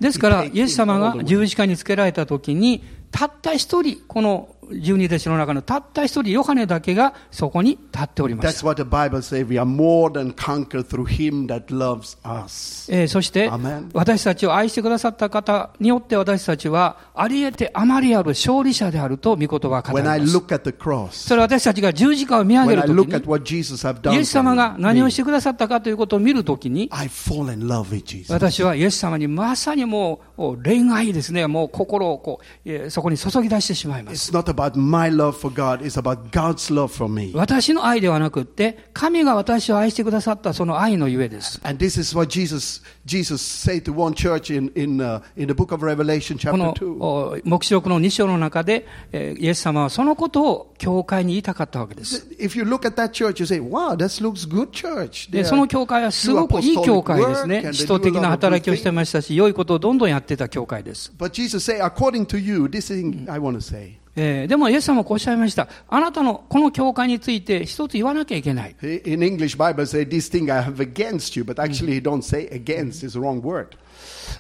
[0.01, 8.67] ですから、イエス様が十字架につけられたときに、たった一人、この十二弟子の中のたった一人、ヨハネだけがそこに立っておりまし That's た。
[8.67, 9.47] what the Bible says.
[9.47, 12.93] We are more than conquered through him that loves us.
[12.93, 20.37] えーそして、Amen 私たちを愛してくださった方によって私たちは、あり得てあまりある勝利者であると御言葉は語り When I ます。
[20.37, 28.33] look at the cross, それは私たちが十字架を見上げるときに、イエス様が何をしてくださったかということを見るときに、I fall in love with Jesus.
[28.33, 34.33] 私はイエス様にまさにもう恋愛ですね、もう心をこう、えーそこに注ぎ出してしまいます。
[34.33, 37.33] It's not about my love for God, it's about God's love for me.
[37.35, 41.61] 私の愛ではなくって、神が私を愛してくださったその愛のゆえです。
[41.65, 45.75] And this is what Jesus, Jesus said to one church in, in, uh, in the book
[45.75, 46.97] of Revelation こ chapter の 2.
[47.01, 52.27] お黙示録の2章の中で、えーイエス様はそのことを教会に言いたかったわけです。
[52.39, 55.31] If you look at that church, you say, wow, that looks good church.
[55.31, 61.13] で、その教会はすごくいい教会ですね使徒的な働きをして.ましたし、良いことをどんどんやってた教会です。
[61.17, 64.00] But Jesus say, according to you, this thing I want to say.
[64.17, 65.69] えーでもイエス様はこうおっしゃいました。
[65.89, 68.77] あなたのこの教会について一つ言わなきゃいけない。
[68.83, 73.19] In English Bible say, this thing I have against you, but actually don't say against, the
[73.19, 73.69] wrong word.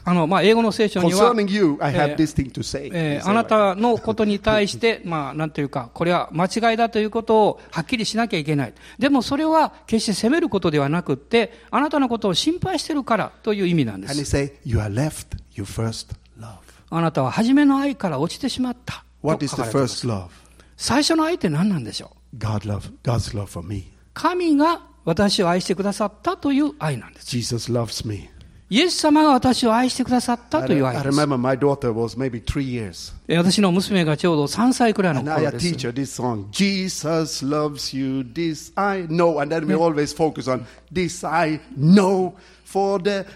[0.05, 2.91] あの、まあ、英語の聖書には、Concerning you, I have えー this thing to say.
[2.93, 8.75] えーあなたのことに対して、 まあ、なんていうか、これは間違いだということをはっきりしなきゃいけない。
[8.99, 14.31] でもそれは決して責めることではなくって、あなたのことを心配してるからという意味なんで And he す。
[14.31, 16.09] say, you are left your first
[16.41, 16.55] love.
[16.91, 19.05] あなたは初めの愛から落ちてしまった。
[19.23, 20.29] What と is 書 the first love?
[20.77, 23.93] 最初の愛って何なんでしょう God love, God's love for me.
[24.15, 27.27] 神が私を愛してくださったという愛なんです。
[27.27, 28.29] Jesus loves me.
[28.73, 31.19] イエス様が私を愛してくださった I, という I 愛です。
[31.19, 33.13] remember my daughter was maybe three years.
[33.27, 35.67] え私の娘がちょうど3歳くらいの And I 頃 had です。
[35.67, 39.41] teach her this song, Jesus loves you, this I know.
[39.41, 43.27] And then we always focus on this I know for the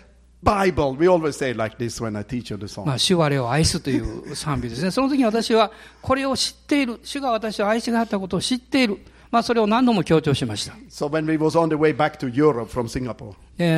[0.44, 0.96] Bible.
[0.96, 2.86] We always say like this when I teach you the song.
[2.86, 4.90] まあ、主我を愛すという賛美ですね。
[4.90, 7.00] その時に私は、これを知っている。
[7.02, 8.98] 主が私を愛しがったことを知っている。
[9.34, 10.74] まあ、それを何度も強調しました。
[10.88, 11.08] So、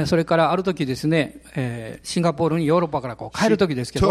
[0.05, 4.07] それからある時ですね、えー、シンガポールにヨーロッパからこう帰る時ですけど、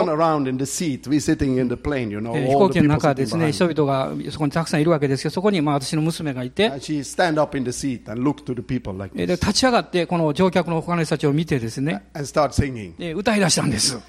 [2.47, 6.69] 飛行機の中ですね、人々がそこにたくさんいるわけですけど、そこにまあ私の娘がいて、
[8.97, 12.05] like、立ち上がって、この乗客の他の人たちを見てですね、
[12.97, 13.99] で歌い出したんです。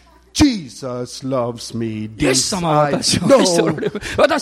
[2.26, 3.18] イエス様私。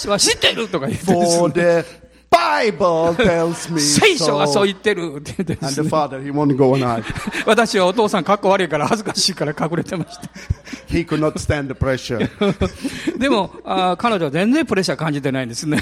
[0.08, 1.04] は知っているとか言って。
[2.30, 3.14] Bible
[3.80, 5.22] 聖書がそう言ってる、
[7.46, 10.22] 私はお父さん、格好悪いから恥ずかしいから隠れてました。
[13.18, 15.78] でもあ、彼女は全然プレッシャー感じてないんですね。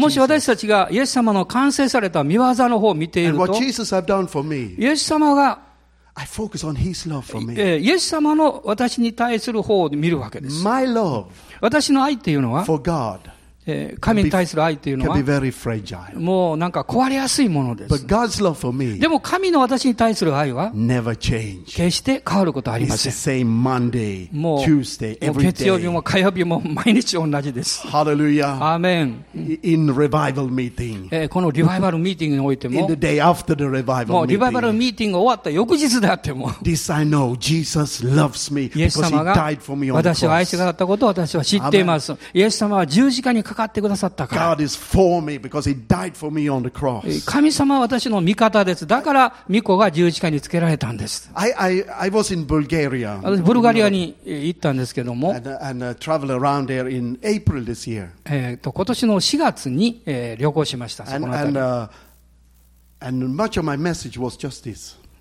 [0.00, 3.46] もし私たちがイエス様の完成された見業の方を見ていると、
[4.78, 5.67] イエス様が
[6.18, 7.54] I focus on His love for me.
[7.56, 10.64] えーイエス様の私に対する方を見るわけです。
[10.64, 11.26] My love
[11.60, 13.20] 私の愛っていうのは、for God
[14.00, 15.16] 神に対する愛というのは
[16.14, 17.94] もうなんか壊れやすいものです。
[17.94, 21.64] But God's love for me でも神の私に対する愛は never change.
[21.66, 23.12] 決して変わることはありません。
[23.12, 25.42] It's the same Monday, もう Tuesday, every day.
[25.42, 27.86] 月曜日も火曜日も毎日同じです。
[27.86, 29.24] ハレルヤアーメン
[29.62, 30.48] In revival
[31.10, 37.38] えこのリバイバルミーティングにおいても, In the day after the revival もうリバイバルミーティングが終わった翌日であっても This I know.
[37.38, 39.34] イエス様が
[39.92, 42.14] 私を愛してくださったことを私は知っています。
[42.32, 43.54] イエス様は十字架にか
[47.26, 48.86] 神様は私の味方です。
[48.86, 51.30] だから、ミコが十字架につけられたんです。
[53.22, 55.32] 私、ブルガリアに行ったんですけども、
[58.72, 61.04] 今年の4月に、えー、旅行しました。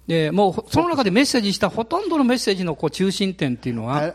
[0.08, 4.14] でもうその中でメッセージしたほとんどのメッセージのこう中心点というのは。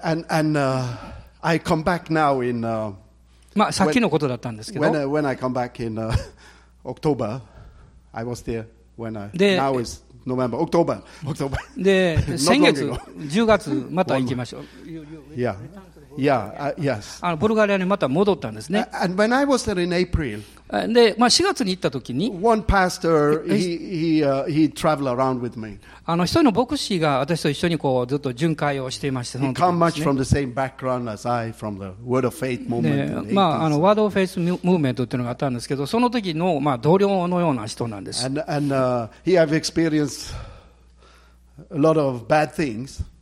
[3.54, 4.84] まあ、さっきのことだったんですけど。
[11.76, 14.62] で、 先月、10月、また行きましょう。
[15.36, 15.56] yeah.
[16.16, 17.18] Yeah, yes.
[17.20, 18.86] あのブルガリアにまた戻ったんですね。
[20.88, 22.30] で、まあ、4月に行ったときに、
[26.24, 29.60] 一人の牧師が私と一緒にこうずっと巡回をしていまして、そのとき、
[32.80, 38.26] ね、まあ、ワード・オフ・フェイス・ムーブメントっていうのがあったんですけど、その時のまの、あ、同僚のような人なんです。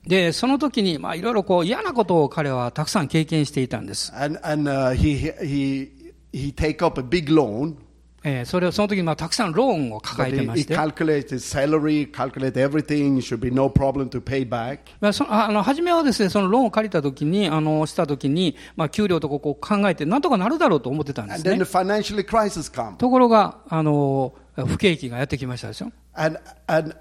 [0.06, 5.90] でその時にまあいろいろこう嫌なことを彼はたくさん経験していたんです And, and uh, he, he,
[6.32, 7.76] he take up a big loan
[8.22, 13.16] えーそれを、その時にまあたくさんローンを抱えて he, まして、salary, calculate everything.
[13.18, 14.80] It should be no problem to pay back.
[15.00, 21.64] まあ、そのああの初めはですね、そのローンを借りた時に、あの、した時に、まあ、給料とかこう考えて、なんとかなるだろうと思ってたんで And す then ね the。
[21.64, 22.96] financial crisis comes.
[22.96, 25.90] ところが、あの、不景気がやってきましたでしょ。
[26.12, 26.94] And, and,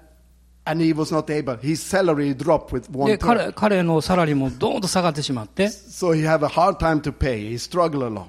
[3.54, 5.68] 彼,のサラリーもどんどん下がってしまって、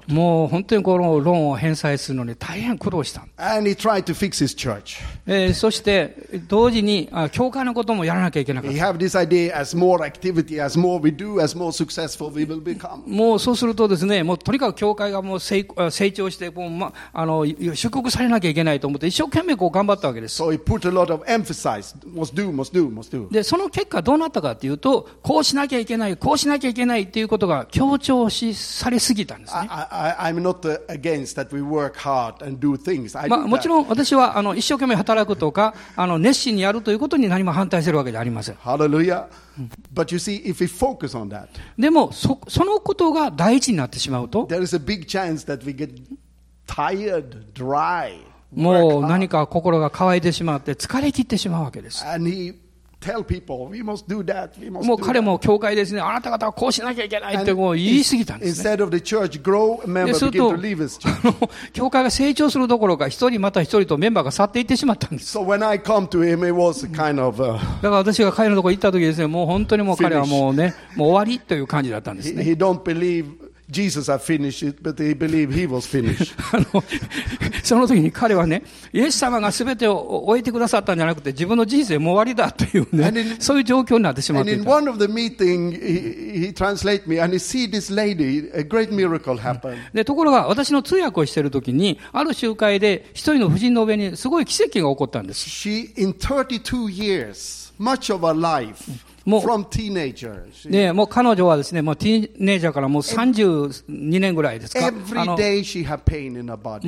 [0.08, 3.26] もう本当にこのローンを返済するのに大変苦労した。
[5.26, 6.16] And、そして
[6.48, 8.76] 同時にあ、教会のこともやらなきゃいけなかった。
[13.06, 20.42] もうそうするとですね、もうとにかく教会がもう成,成長してもう、まあの、祝福されなきゃいけないと思って、一生懸命こう頑張ったわけです。
[23.30, 29.68] でその結果どうなったかというとこうしなきゃいけないこうしなきゃいけないということが強調しされすぎたんですね。
[33.48, 38.56] もちろん私はあの一生懸命働くとかあの熱心にやるということに何も反対するわけではありません。
[41.78, 44.46] でもそ,そのことが第一になってしまうと。
[48.54, 52.04] もう.何か心が乾いてしまって疲れ切ってしまうわけです。
[52.04, 53.68] He people,
[54.84, 58.76] もう彼.も教会ですね、あなた方はこうしなきゃいけないってこう言い過ぎたんですね。
[58.76, 60.56] ですると
[61.72, 65.36] 教会が成長するどころか、一人また一人とメンバーが去っていってしまったんです。
[65.36, 65.58] So him,
[66.92, 72.44] kind of, uh, だから私が彼のところ行った時ですね、もう本当にもう彼はもうね、 もう終わりという感じだったんです he, ね。
[72.44, 76.34] he believe Jesus had finished it, but he believed he was finished.
[76.52, 76.84] あの、
[77.64, 78.62] その時に彼はね、
[78.92, 84.70] イエス様が全てを終えてくださったんじゃなくて、自分の人生もう終わりだという And ね in-、そういう状況になってしまっ And てい in た。
[84.70, 89.38] one of the meeting, he, he translate me, and he see this lady, a great miracle
[89.38, 89.76] happen.
[89.94, 95.48] で、ところが私の通訳をしている時に、ある集会で一人の婦人の上にすごい奇跡が起こったんです。
[95.48, 98.84] She, in 32 years, much of her life,
[99.24, 99.42] もう,
[101.06, 104.90] 彼女はですね、もうティーネイジャーからもう32年ぐらいですか、あ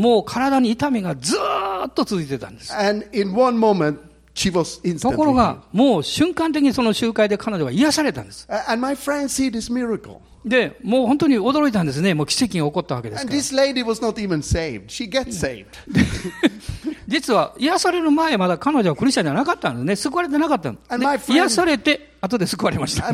[0.01, 1.37] もう体に痛みがず
[1.87, 2.73] っと続いてたんです。
[5.01, 8.47] ところが、もう瞬間的にその集会で彼女は癒されたんです。
[10.45, 13.25] で、もう本当に驚いたんですね、もう奇跡が起こったわけです。
[17.07, 19.97] 実は癒される前、まだ彼女はクリスチャンじゃなかったんですね。
[19.97, 20.87] 救われてなかったんです。
[21.33, 23.09] 癒されて、後で 救われました。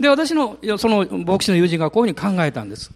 [0.00, 2.90] で、私の、その牧師の友人がこういうふうに考えたんです。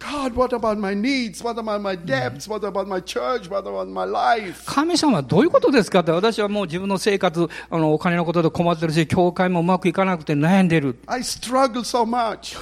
[4.65, 10.97] 神様はどういうことですかって、私はもう自分の生活、あのお金のことで困ってるし、教会もうまくいかなくて悩んでる。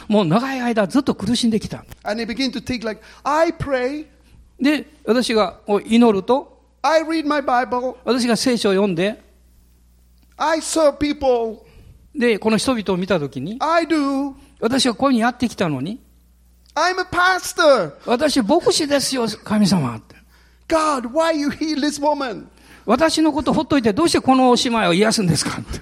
[0.10, 1.86] もう長い間ずっと苦しんできた。
[4.64, 9.22] で、私が祈ると、I read my Bible, 私が聖書を読んで、
[10.38, 11.60] I serve people,
[12.16, 14.34] で、この人々を見たときに、I do.
[14.60, 16.00] 私はこういうふうにやってきたのに、
[16.76, 17.94] I'm a pastor.
[18.06, 20.16] 私牧師ですよ、神様って。
[20.68, 22.46] God, why you heal this woman?
[22.86, 25.82] 私のことほっといてどうしてこの姉妹を癒すんですかって。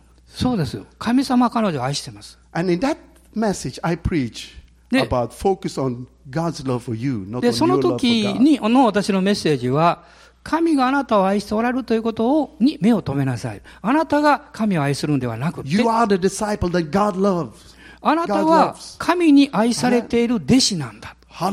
[0.33, 0.85] そうですよ。
[0.97, 2.39] 神様は彼女を愛してます。
[7.41, 10.03] で、その時にの私のメッセージは、
[10.43, 13.61] 神があなたを愛しておられるということをに目を留めなさい。
[13.81, 15.69] あなたが神を愛するんではなくて、
[18.01, 21.15] あなたは神に愛されている弟子なんだ。
[21.27, 21.51] ハ。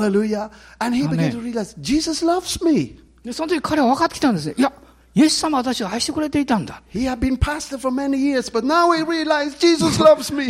[3.32, 4.54] その時彼は分かってきたんですね。
[4.56, 4.72] いや
[5.18, 6.80] イエス様私を愛してくれていたんだ。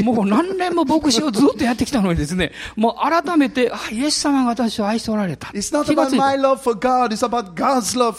[0.02, 5.50] もう何年も牧師をずっとやってきたのにですね、もう改めて、あ、イエス様が私を愛しておられた。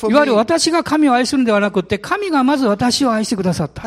[0.09, 3.83] いわゆる私が神を愛するのではなくて、神がまず私を愛してくださった。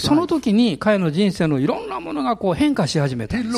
[0.00, 3.52] その時に彼の人生のいろんなものがこう変化し始めたんです。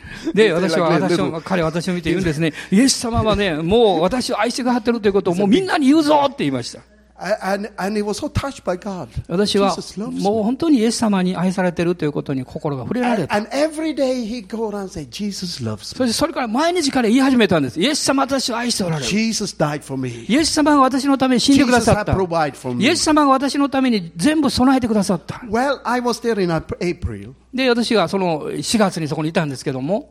[0.32, 2.54] で、私は、 彼私を見て言うんですね。
[2.72, 6.80] イエス様はね、もう私を愛してくださってるということをもうみんなに言うぞって言いました。
[9.28, 9.76] 私は
[10.10, 13.34] もう本当にイエス様に愛されているということに心が触れられた。
[15.96, 17.78] そしてそれから毎日から言い始めたんです。
[17.80, 19.06] イエス様は私を愛しておられる。
[20.28, 22.12] イエス様が私のために死んでくださった。
[22.82, 25.42] イエス様が私のために全部備えてくださった。
[27.52, 30.10] で、私はその4月にそこにいたんですけども。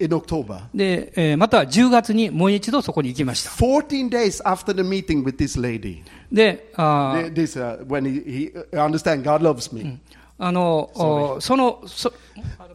[0.00, 0.60] In October.
[0.74, 3.50] で、えーまた10月にもう一度そこに行きました。
[3.50, 6.02] 14 days after the meeting with this lady.
[6.32, 9.98] で、あー This, uh, when he, he understand God loves me.
[10.38, 12.12] あの、おその、そ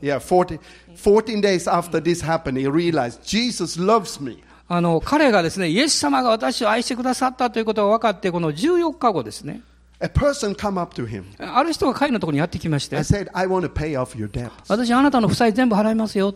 [0.01, 0.59] Yeah, 40,
[0.95, 4.43] 14 days after this happened, he realized Jesus loves me.
[4.67, 9.61] あの、彼がですね、イエス様が私を愛してくださったということが分かって、この14日後ですね、
[10.01, 14.49] A person come up to him ある人が彼のところにやってきまして、and said, I want to pay off your debts.
[14.67, 16.35] 私あなたの負債全部払いますよ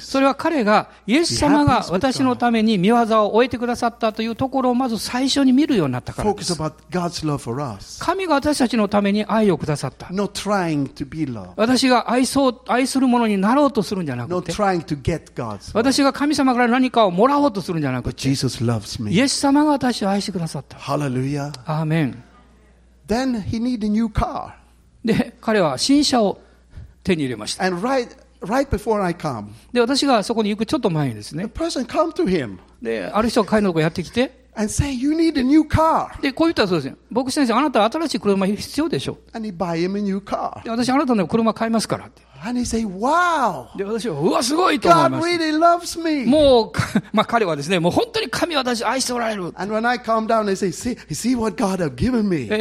[0.00, 6.56] それは彼が、イエス様が私のために見業を終えてくださったというところをまず最初に見るようになったからです。
[8.00, 10.08] 神が私たちのために愛をくださった。
[11.56, 14.52] 私が愛,そう愛するものになろうとするんじゃなくて、
[15.74, 18.28] 私が神様から何かをもらおうとするんじゃなくて、
[19.10, 20.78] イエス様が私を愛してくださった。
[20.78, 21.22] ハレル。
[21.82, 22.14] ーメ。
[25.04, 26.40] で、彼は新車を。
[27.06, 27.64] 手に入れました。
[27.64, 28.08] And right,
[28.42, 35.44] right before I come, で、私がそこに行くちょっと前にです the ね、person come to him で、ある人が彼のとこやってきて、and say, you need a
[35.44, 36.20] new car.
[36.20, 39.18] で、こう言ったらそうですね、僕先生、あなた新しい車必要でしょ。
[39.32, 40.62] And he buy him a new car.
[40.64, 42.22] で、私あなたの車買いますからって。
[43.76, 45.10] で私はうわすごいっています。
[46.26, 46.72] もう、
[47.12, 49.52] まあ、彼はですね、もう本当に神は私愛しておられる。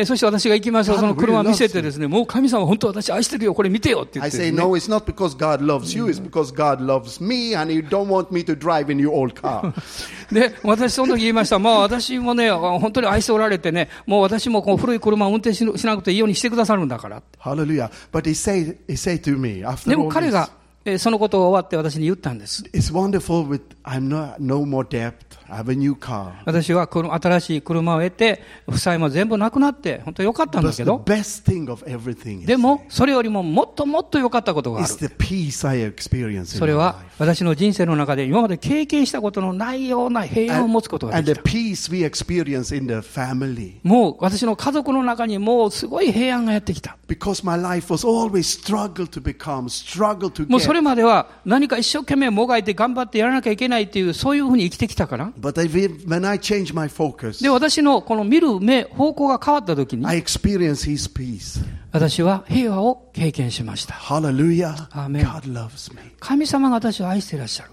[0.06, 4.32] そして私が行きますと、その車見せてですね、もう神様本当私愛してるよ、これ見てよって言って。
[10.64, 17.22] 私その時言いました、まあ私もね、本当に愛しておられてね、もう私もこう古い車を運転しなくていいようにしてくださるんだから。
[17.38, 17.92] ハレルヤ。
[19.86, 20.50] でも彼が、
[20.86, 22.64] えーそのことが終わって私に言ったんです。
[22.66, 25.14] it's wonderful with, I'm not, no more debt.
[25.50, 26.32] I have a new car.
[26.46, 31.04] 私はこの新しい車を得て、負債も全部なくなって、本当良かったんだけど、
[32.46, 34.88] でも、それよりももっともっと良かったことがある。
[36.60, 41.42] それは.私の人生の中で今まで経験したことのないような平安を持つことができた。
[43.84, 46.98] もう私の家族の中にもうすごい平安がやってきた。
[50.50, 55.32] もうそ.れまでは何か一生懸命もがいて頑張ってやらなきゃいけないっていう、そういうふうに生きてきたから。
[57.44, 60.06] で私のこの見る目、方向が変わったときに、
[61.92, 63.94] 私は平和を経験しました。
[66.20, 67.70] 神様が私を愛してらっしゃる。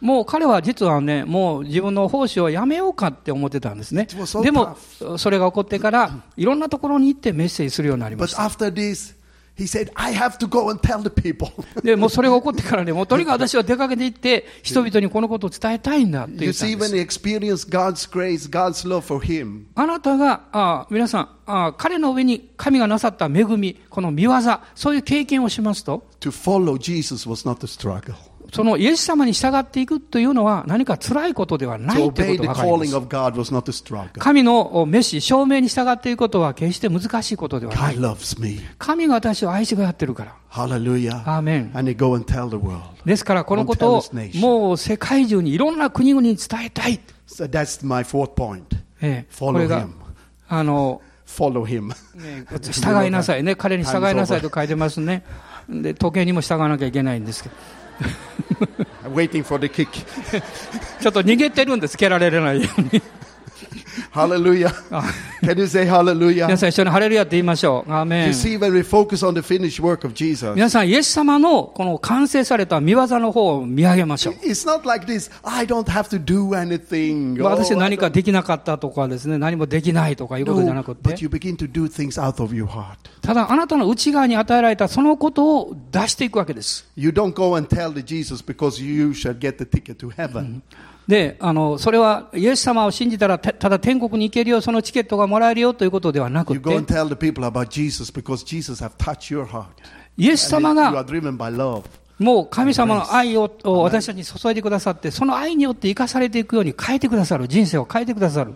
[0.00, 4.06] もう彼は実はね、もう自分の奉仕をやめようかって思ってたんですね。
[4.42, 4.76] でも、
[5.16, 8.42] それが起こってから、いろんなところに行ってメッセージするようになりました。
[9.56, 11.52] He said, I have to go and tell the people.
[11.84, 16.52] でもそれが起こってからね、もとにかく私は出かけていって、 人々にこのことを伝えたいんだっていう
[19.76, 24.32] あなたが、あ皆さんあ、彼の上に神がなさった恵み、この見業、
[24.74, 26.04] そういう経験をしますと？
[28.54, 32.84] そのイエス様に従っていくというのは何か辛いことではないということが分か
[33.32, 33.84] ります。
[34.20, 37.96] 神の召し、証明に従っていくことは決して難しいことではない。
[38.78, 40.34] 神が私を愛してくださってるから。
[40.50, 41.16] Hallelujah.
[41.24, 41.72] アーメン.
[43.04, 44.02] ですからこのことを.
[44.38, 47.00] もう世界中にいろんな国々に伝えたい。
[47.26, 48.62] So that's my fourth point.
[49.02, 49.88] ええ Follow him.、
[50.48, 51.88] あの、Follow him.
[51.88, 53.56] ね従いなさいね。
[53.56, 55.24] 彼に従いなさいと書いてますね。
[55.68, 57.54] で、時計にも従わなきゃいけないんですけど。
[61.00, 61.96] ちょっと逃げてるんです。
[61.96, 63.02] 蹴られないように。
[64.12, 64.70] Hallelujah.
[65.42, 66.56] Can you say 皆 hallelujah?
[66.56, 67.92] さん一緒にハレルヤって言いましょう。
[67.92, 68.32] アーメ You ン。
[68.32, 74.34] see, when we focus on the finished work of Jesus, 皆さん、イエス様のこの完成された見業の方を見上げましょう。
[74.44, 75.30] it's not like this.
[75.42, 77.40] I don't have to do anything.
[77.42, 82.96] まあ Oh, 私何かできなかったとかですね、何もできないとかいうことじゃな no, くて but、you begin to do things out of your heart.
[83.22, 86.86] ただあなたの内側に与えられたそのことを出していくわけです。
[86.96, 90.62] You don't go and tell the Jesus because you shall get the ticket to heaven.
[91.06, 96.58] であのそれはイエス様を信じたらた,だ天国に行けるよそのチケットがもらえるよということではなくて
[100.16, 101.04] イエス様が
[102.18, 108.54] もう神様の愛を私たちに注いでくださって、その愛によって生かされていくように変えてくださる、人生を変えてくださる。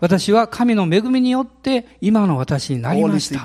[0.00, 3.38] 私は神の恵みによって今の私になりました。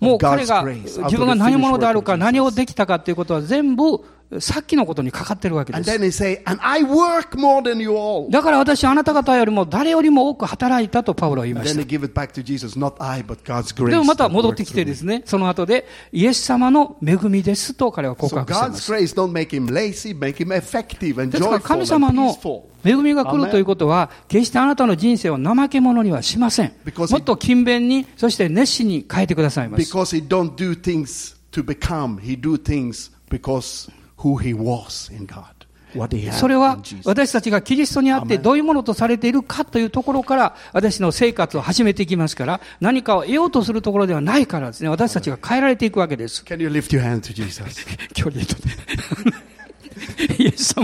[0.00, 4.04] もう彼が自分が何者であるか、何をできたかということは全部、
[4.40, 5.86] さっきのことにかかってるわけです。
[8.30, 11.74] だから私、あなた方よりも誰よりも多く働いたとパウロは言いました。
[13.90, 18.82] でもまた戻ってきてですね、その後で、イエス様の恵みですと彼は告白しました。
[21.38, 22.36] So、から神様の
[22.84, 26.72] 恵みが来るということは、決してあなたの人生を怠け者にはしません。
[27.10, 29.82] もっと勤勉に、そして熱心に変えてくださいます。
[36.32, 44.88] それは私たちがキリストにあってどういうものとされているかというところから私の生活を始めていきますから何かを得ようとするところではないからですね。
[44.88, 46.44] 私たちが変えられていくわけです。
[46.44, 48.74] Can you とね。
[50.38, 50.74] イエス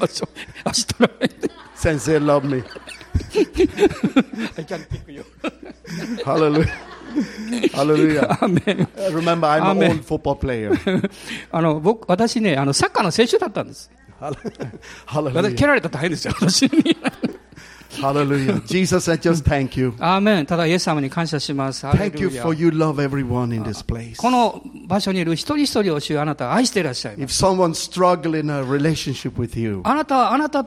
[0.00, 0.06] ま
[0.72, 0.86] し。
[11.50, 13.90] あの僕私ねあの、サッカーの選手だったんです。
[15.54, 16.34] 蹴られた大変ですよ、
[17.90, 18.60] Hallelujah.
[18.66, 19.94] Jesus, I just thank you.
[19.98, 20.46] アーメン。
[20.46, 21.86] ただ、イエス様に感謝します。
[21.86, 24.16] Thank you for you love everyone in this place.
[24.16, 27.44] この場所にいる一人一人を主よあなたは愛していらっしゃいます。
[27.44, 30.66] If someone struggle in a relationship with you, あなたは、あなた、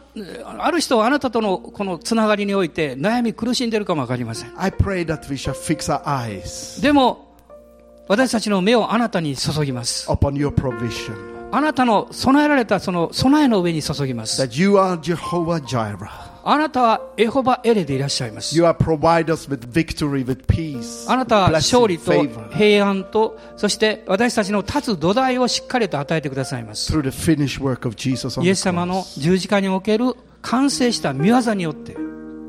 [0.59, 4.53] ある人はあなたとのこのつながりにおいて悩み苦しんでいるかもわかりません。
[4.57, 7.35] I pray that we shall fix our eyes でも、
[8.07, 10.09] 私たちの目をあなたに注ぎます。
[10.09, 11.31] upon your provision.
[11.53, 14.41] あなたの備えられたその備えの上に注ぎます。
[14.41, 16.30] That you are Jehovah Jireh.
[16.43, 18.55] あなたはエホバエレでいらっしゃいます。
[18.55, 26.91] You are provide us with victory, with peace, あなたは勝利と favor 平安と、そして私たちの立つ土台をしっかりと与えてくださいます。
[26.91, 29.19] through the finished work of Jesus on イ the エス様の cross.
[29.19, 31.95] 十字架における完成した見業によって、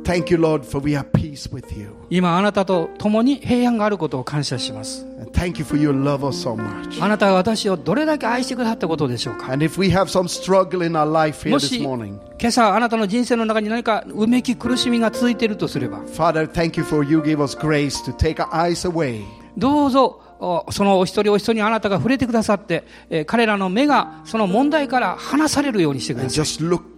[0.04, 2.01] Thank you, Lord, for we have peace with you.
[2.14, 5.06] 今あなたと共に平安があることを感謝します。
[5.32, 7.02] Thank you for your love us so much.
[7.02, 12.18] あなたが私をどれだけ愛してくださったことでしょうか And if we have some struggle in our life here も this し morning,
[12.38, 19.22] 今朝あなたの人生の中に何かうめき苦しみが続いているとすれば Father, thank you for you give us grace to take our eyes away
[19.56, 26.91] どうぞおそのお一人お一人にあなたが触れてくださって、えー彼らの目がその問題から離されるようにしてくだ and さい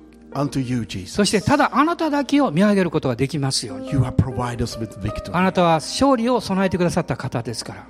[1.07, 3.91] そしてただあなただけを見上げることができますように。
[3.93, 7.87] あなたは勝利を備えてくださった方ですから。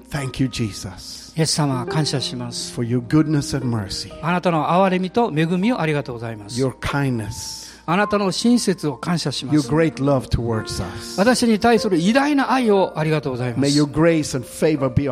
[1.36, 2.78] イエス様、感謝します。
[2.78, 6.61] あなたの憐れみと恵みをありがとうございます。
[7.86, 9.68] あなたの親切を感謝します。
[9.68, 9.68] Your
[11.18, 13.78] 私に対する偉大な愛をありがとうございます。
[13.78, 15.09] May your grace and favor be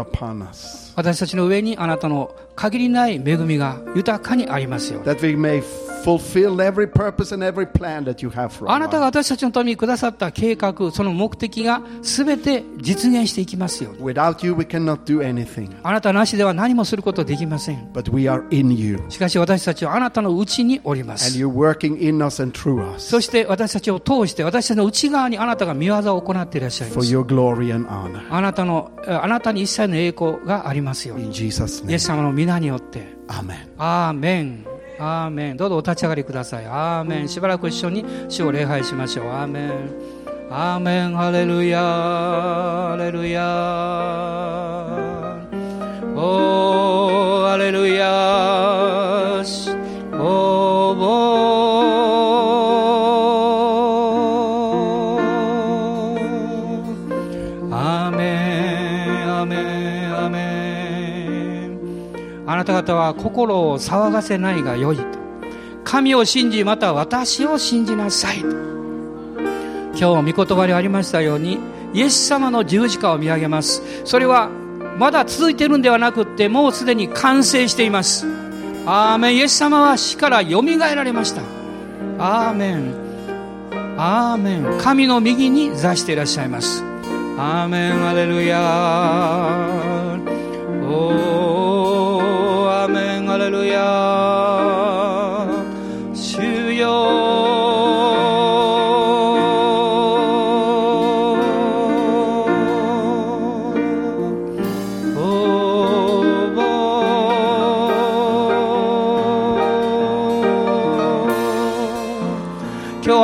[0.94, 5.62] 私たちの上にあなたの限りない恵みが豊かにありますよ that we may
[6.04, 13.92] fulfill every purpose and every plan that you have for あ our なたが.私たちのためにくださった計画、その目的が全て実現していきますよ。
[14.00, 17.88] Without you, we cannot do anything, あなたなしでは何もすることできません。
[17.92, 21.38] but we are in you, しかし私たちはあなたのうちにおりま and す。
[21.38, 27.14] you're working in us and through us そして私たちを通して私たちの内側にあなたが見業を行っていらっしゃいま for す。
[27.14, 28.22] your glory and honor.
[28.28, 31.16] あなたの、あなたに一切の栄光がありますよ。
[31.16, 33.06] In Jesus' イエス name, 様の皆によって。
[33.28, 33.54] Amen.
[33.78, 34.66] アーメン。
[34.98, 35.56] アーメン。
[35.56, 36.66] どうぞお立ち上がりください。
[36.66, 37.28] アーメン。
[37.28, 39.28] しばらく一緒に主を礼拝しましょう。
[39.28, 39.70] アーメン。
[40.50, 41.14] アーメン。
[41.14, 41.78] ハレルヤ。
[41.80, 43.44] ハレルヤ。
[46.16, 48.61] おー、ハレルヤ。
[62.62, 64.98] なた方は心を騒がせないがよい。
[65.84, 68.38] 神を信じ、また私を信じなさい。
[68.40, 71.58] 今日御言葉にありましたように、
[71.92, 73.82] イエス様の十字架を見上げます。
[74.04, 74.48] それは、
[74.98, 78.26] まだ続いているんではなくって、もうすでに完成しています。
[78.86, 79.36] アーメン。
[79.36, 81.42] イエス様は死から蘇られました。
[82.18, 82.94] アーメン。
[83.98, 84.78] アーメン。
[84.78, 86.84] 神の右に座していらっしゃいます。
[87.36, 88.08] アーメン。
[88.08, 88.58] アレルヤ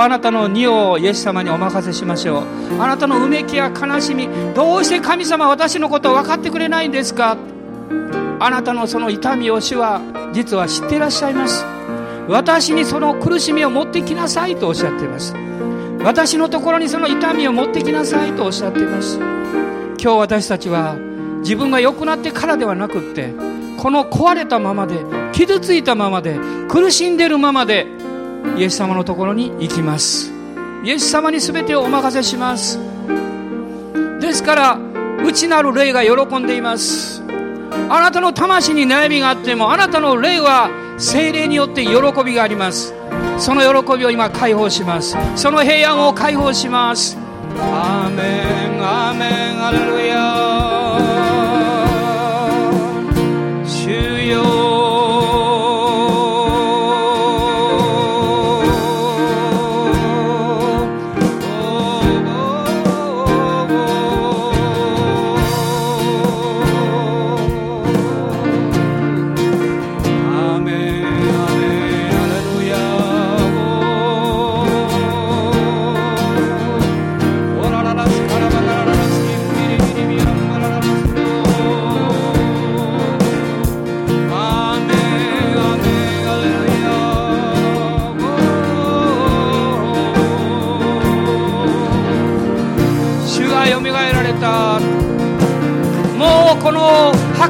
[0.08, 2.80] あなたの荷をイエス様にお任せしましょう。
[2.80, 7.36] あなたのうめきや悲しみどうして神様私のことを分かってくれないんですか？
[8.40, 10.00] あなたのその痛みを主は
[10.32, 11.62] 実は知っていらっしゃいます。
[12.26, 15.34] 私にその苦しみを持ってきなさいとおっしゃっています。
[16.02, 19.18] 私のところにその痛みを持ってきなさいとおっしゃっています。
[19.18, 20.96] 今日私たちは
[21.40, 23.34] 自分が良くなってからではなくって
[23.76, 25.04] この壊れたままで
[25.34, 27.86] 傷ついたままで苦しんでるままで
[28.56, 30.32] イエス様のところに行きます。
[30.84, 32.78] イエス様に全てをお任せします。
[34.20, 34.78] ですから
[35.24, 37.22] 内なる霊が喜んでいます。
[37.90, 41.92] あなたの魂に悩みがあってもあなたの霊は精霊によって喜
[42.24, 42.94] びがあります。
[43.38, 45.16] その喜びを今解放します。
[45.36, 47.16] その平安を解放します。
[47.60, 50.77] アーメンアーメンアレルヤ。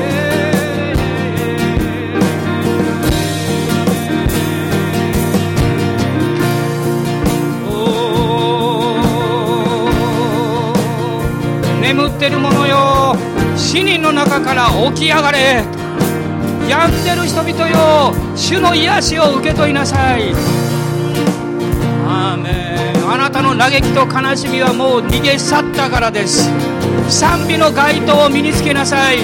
[0.05, 11.81] えー。
[11.81, 12.98] 眠ってる者よ
[13.69, 15.63] 死人の中から起き上がれ。
[16.67, 20.33] 病んでる人々よ主の癒しを受け取りなさい。
[22.03, 23.07] アーメン。
[23.07, 26.49] あなたの嘆きと悲しみはもう逃げ去ったからです。
[27.09, 29.19] 賛美の街灯を身につけなさい。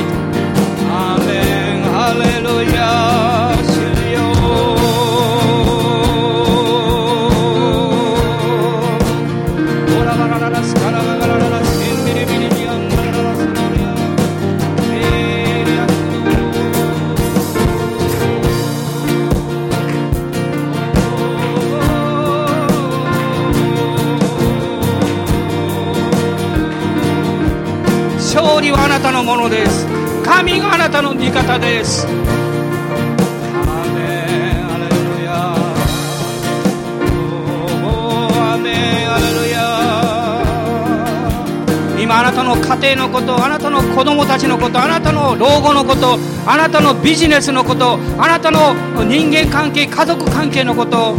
[44.35, 48.73] たちのことあなたの老後のことあなたのビジネスのことあなたの
[49.05, 51.15] 人間関係家族関係のこと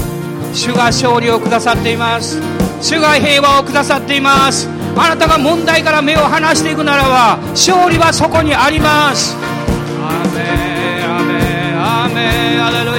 [0.52, 2.38] 主が勝利をくださっています。
[2.82, 4.68] 主が平和をくださっています。
[4.96, 9.34] あなたが問題から目を離していくならば勝利はそこにあります。
[9.98, 11.40] アメアメ
[11.74, 12.95] アメアレル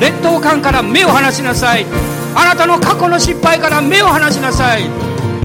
[0.00, 1.86] 劣等感から目を離しなさい。
[2.34, 4.88] あなたの過去の失敗から目を離しなさい。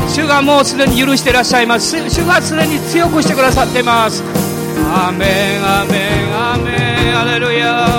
[0.07, 2.09] 主がもうすでに許していらっしゃいます。
[2.09, 4.23] 主がすでに強くしてくださっています。
[4.91, 5.97] アメンアメ
[6.27, 7.19] ンアメン。
[7.19, 7.98] アレルヤ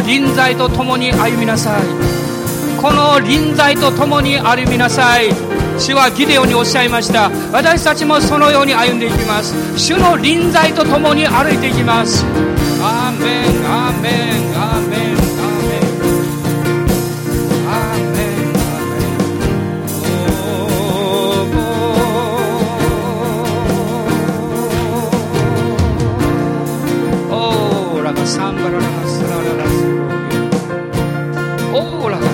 [0.00, 1.82] の臨在と共に歩みなさい。
[2.80, 5.30] この臨在と共に歩みなさい。
[5.78, 7.30] 主はギデオにおっしゃいました。
[7.52, 9.54] 私たちもそのように歩んでいきます。
[9.76, 12.24] 主の臨在と共に歩いていきます。
[12.80, 14.12] アーメンアーメン
[14.56, 15.18] アーメン
[28.28, 28.56] サン。
[28.56, 29.07] バラララ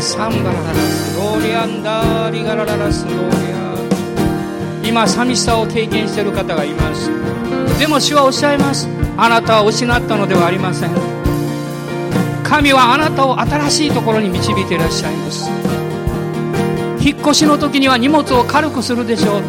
[0.05, 3.53] サンバラララスローリアンダーリガラララスローリ
[4.85, 7.11] ア今寂しさを経験している方がいます。
[7.79, 8.87] でも主はおっしゃいます。
[9.17, 10.91] あなたは失ったのではありません。
[12.43, 15.49] 神はあなたを新しいところに導いていらっしゃいます。
[17.01, 19.43] 引っ越しの時には荷物を軽くするでしょう。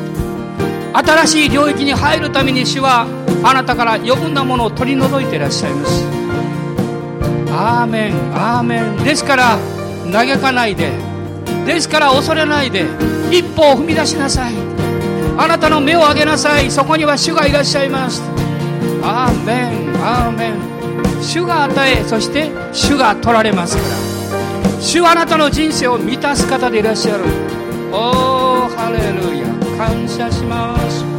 [0.93, 3.05] 新しい領域に入るために主は
[3.43, 6.05] あなたから余分なものを取り除いていらっしゃいます。
[7.51, 9.03] アーメンアーメン。
[9.03, 9.59] ですから
[10.15, 10.91] 嘆かないで。
[11.65, 12.85] ですから恐れないで。
[13.31, 14.53] 一歩を踏み出しなさい。
[15.37, 16.71] あなたの目を上げなさい。
[16.71, 18.23] そこには主がいらっしゃいます。
[19.03, 19.93] アーメン。
[20.01, 20.53] アーメン。
[21.21, 23.89] 主が与えそして主が取られますから。
[24.79, 27.23] 主はあなたの人生を満たす方でいらっしゃる。
[27.91, 29.45] おーハレルヤ。
[29.77, 31.14] 感謝します。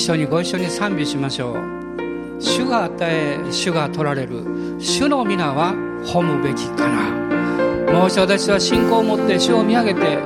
[0.00, 1.56] 緒にご一緒に賛美しましょう。
[2.40, 4.44] 主が与え主が取られる。
[4.78, 5.74] 主の皆は
[6.04, 7.92] 褒むべきかな。
[7.92, 10.18] もう一度私は信仰を持って主を見上げて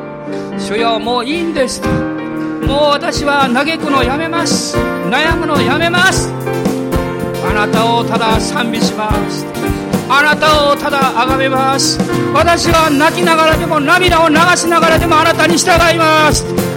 [0.59, 1.89] 主よもういいんですと。
[1.89, 4.77] もう私は嘆くのやめます。
[5.11, 6.33] 悩むのやめます。
[7.47, 9.45] あなたをただ賛美します。
[10.09, 11.99] あなたをただ崇めます。
[12.35, 16.74] 私は泣きながらでも涙を流しながらでもあなたに従います。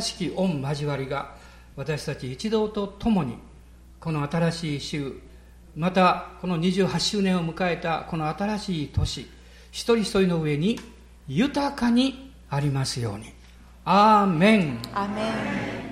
[0.00, 1.34] の親しき御交わりが
[1.76, 3.36] 私たち一同と共に
[4.00, 5.12] この新しい週
[5.76, 9.20] またこの28周年を迎えたこの新しい年
[9.70, 10.80] 一人一人の上に
[11.28, 13.32] 豊かにありますように。
[13.84, 14.78] アーメン。
[14.92, 15.30] アメ
[15.86, 15.89] ン。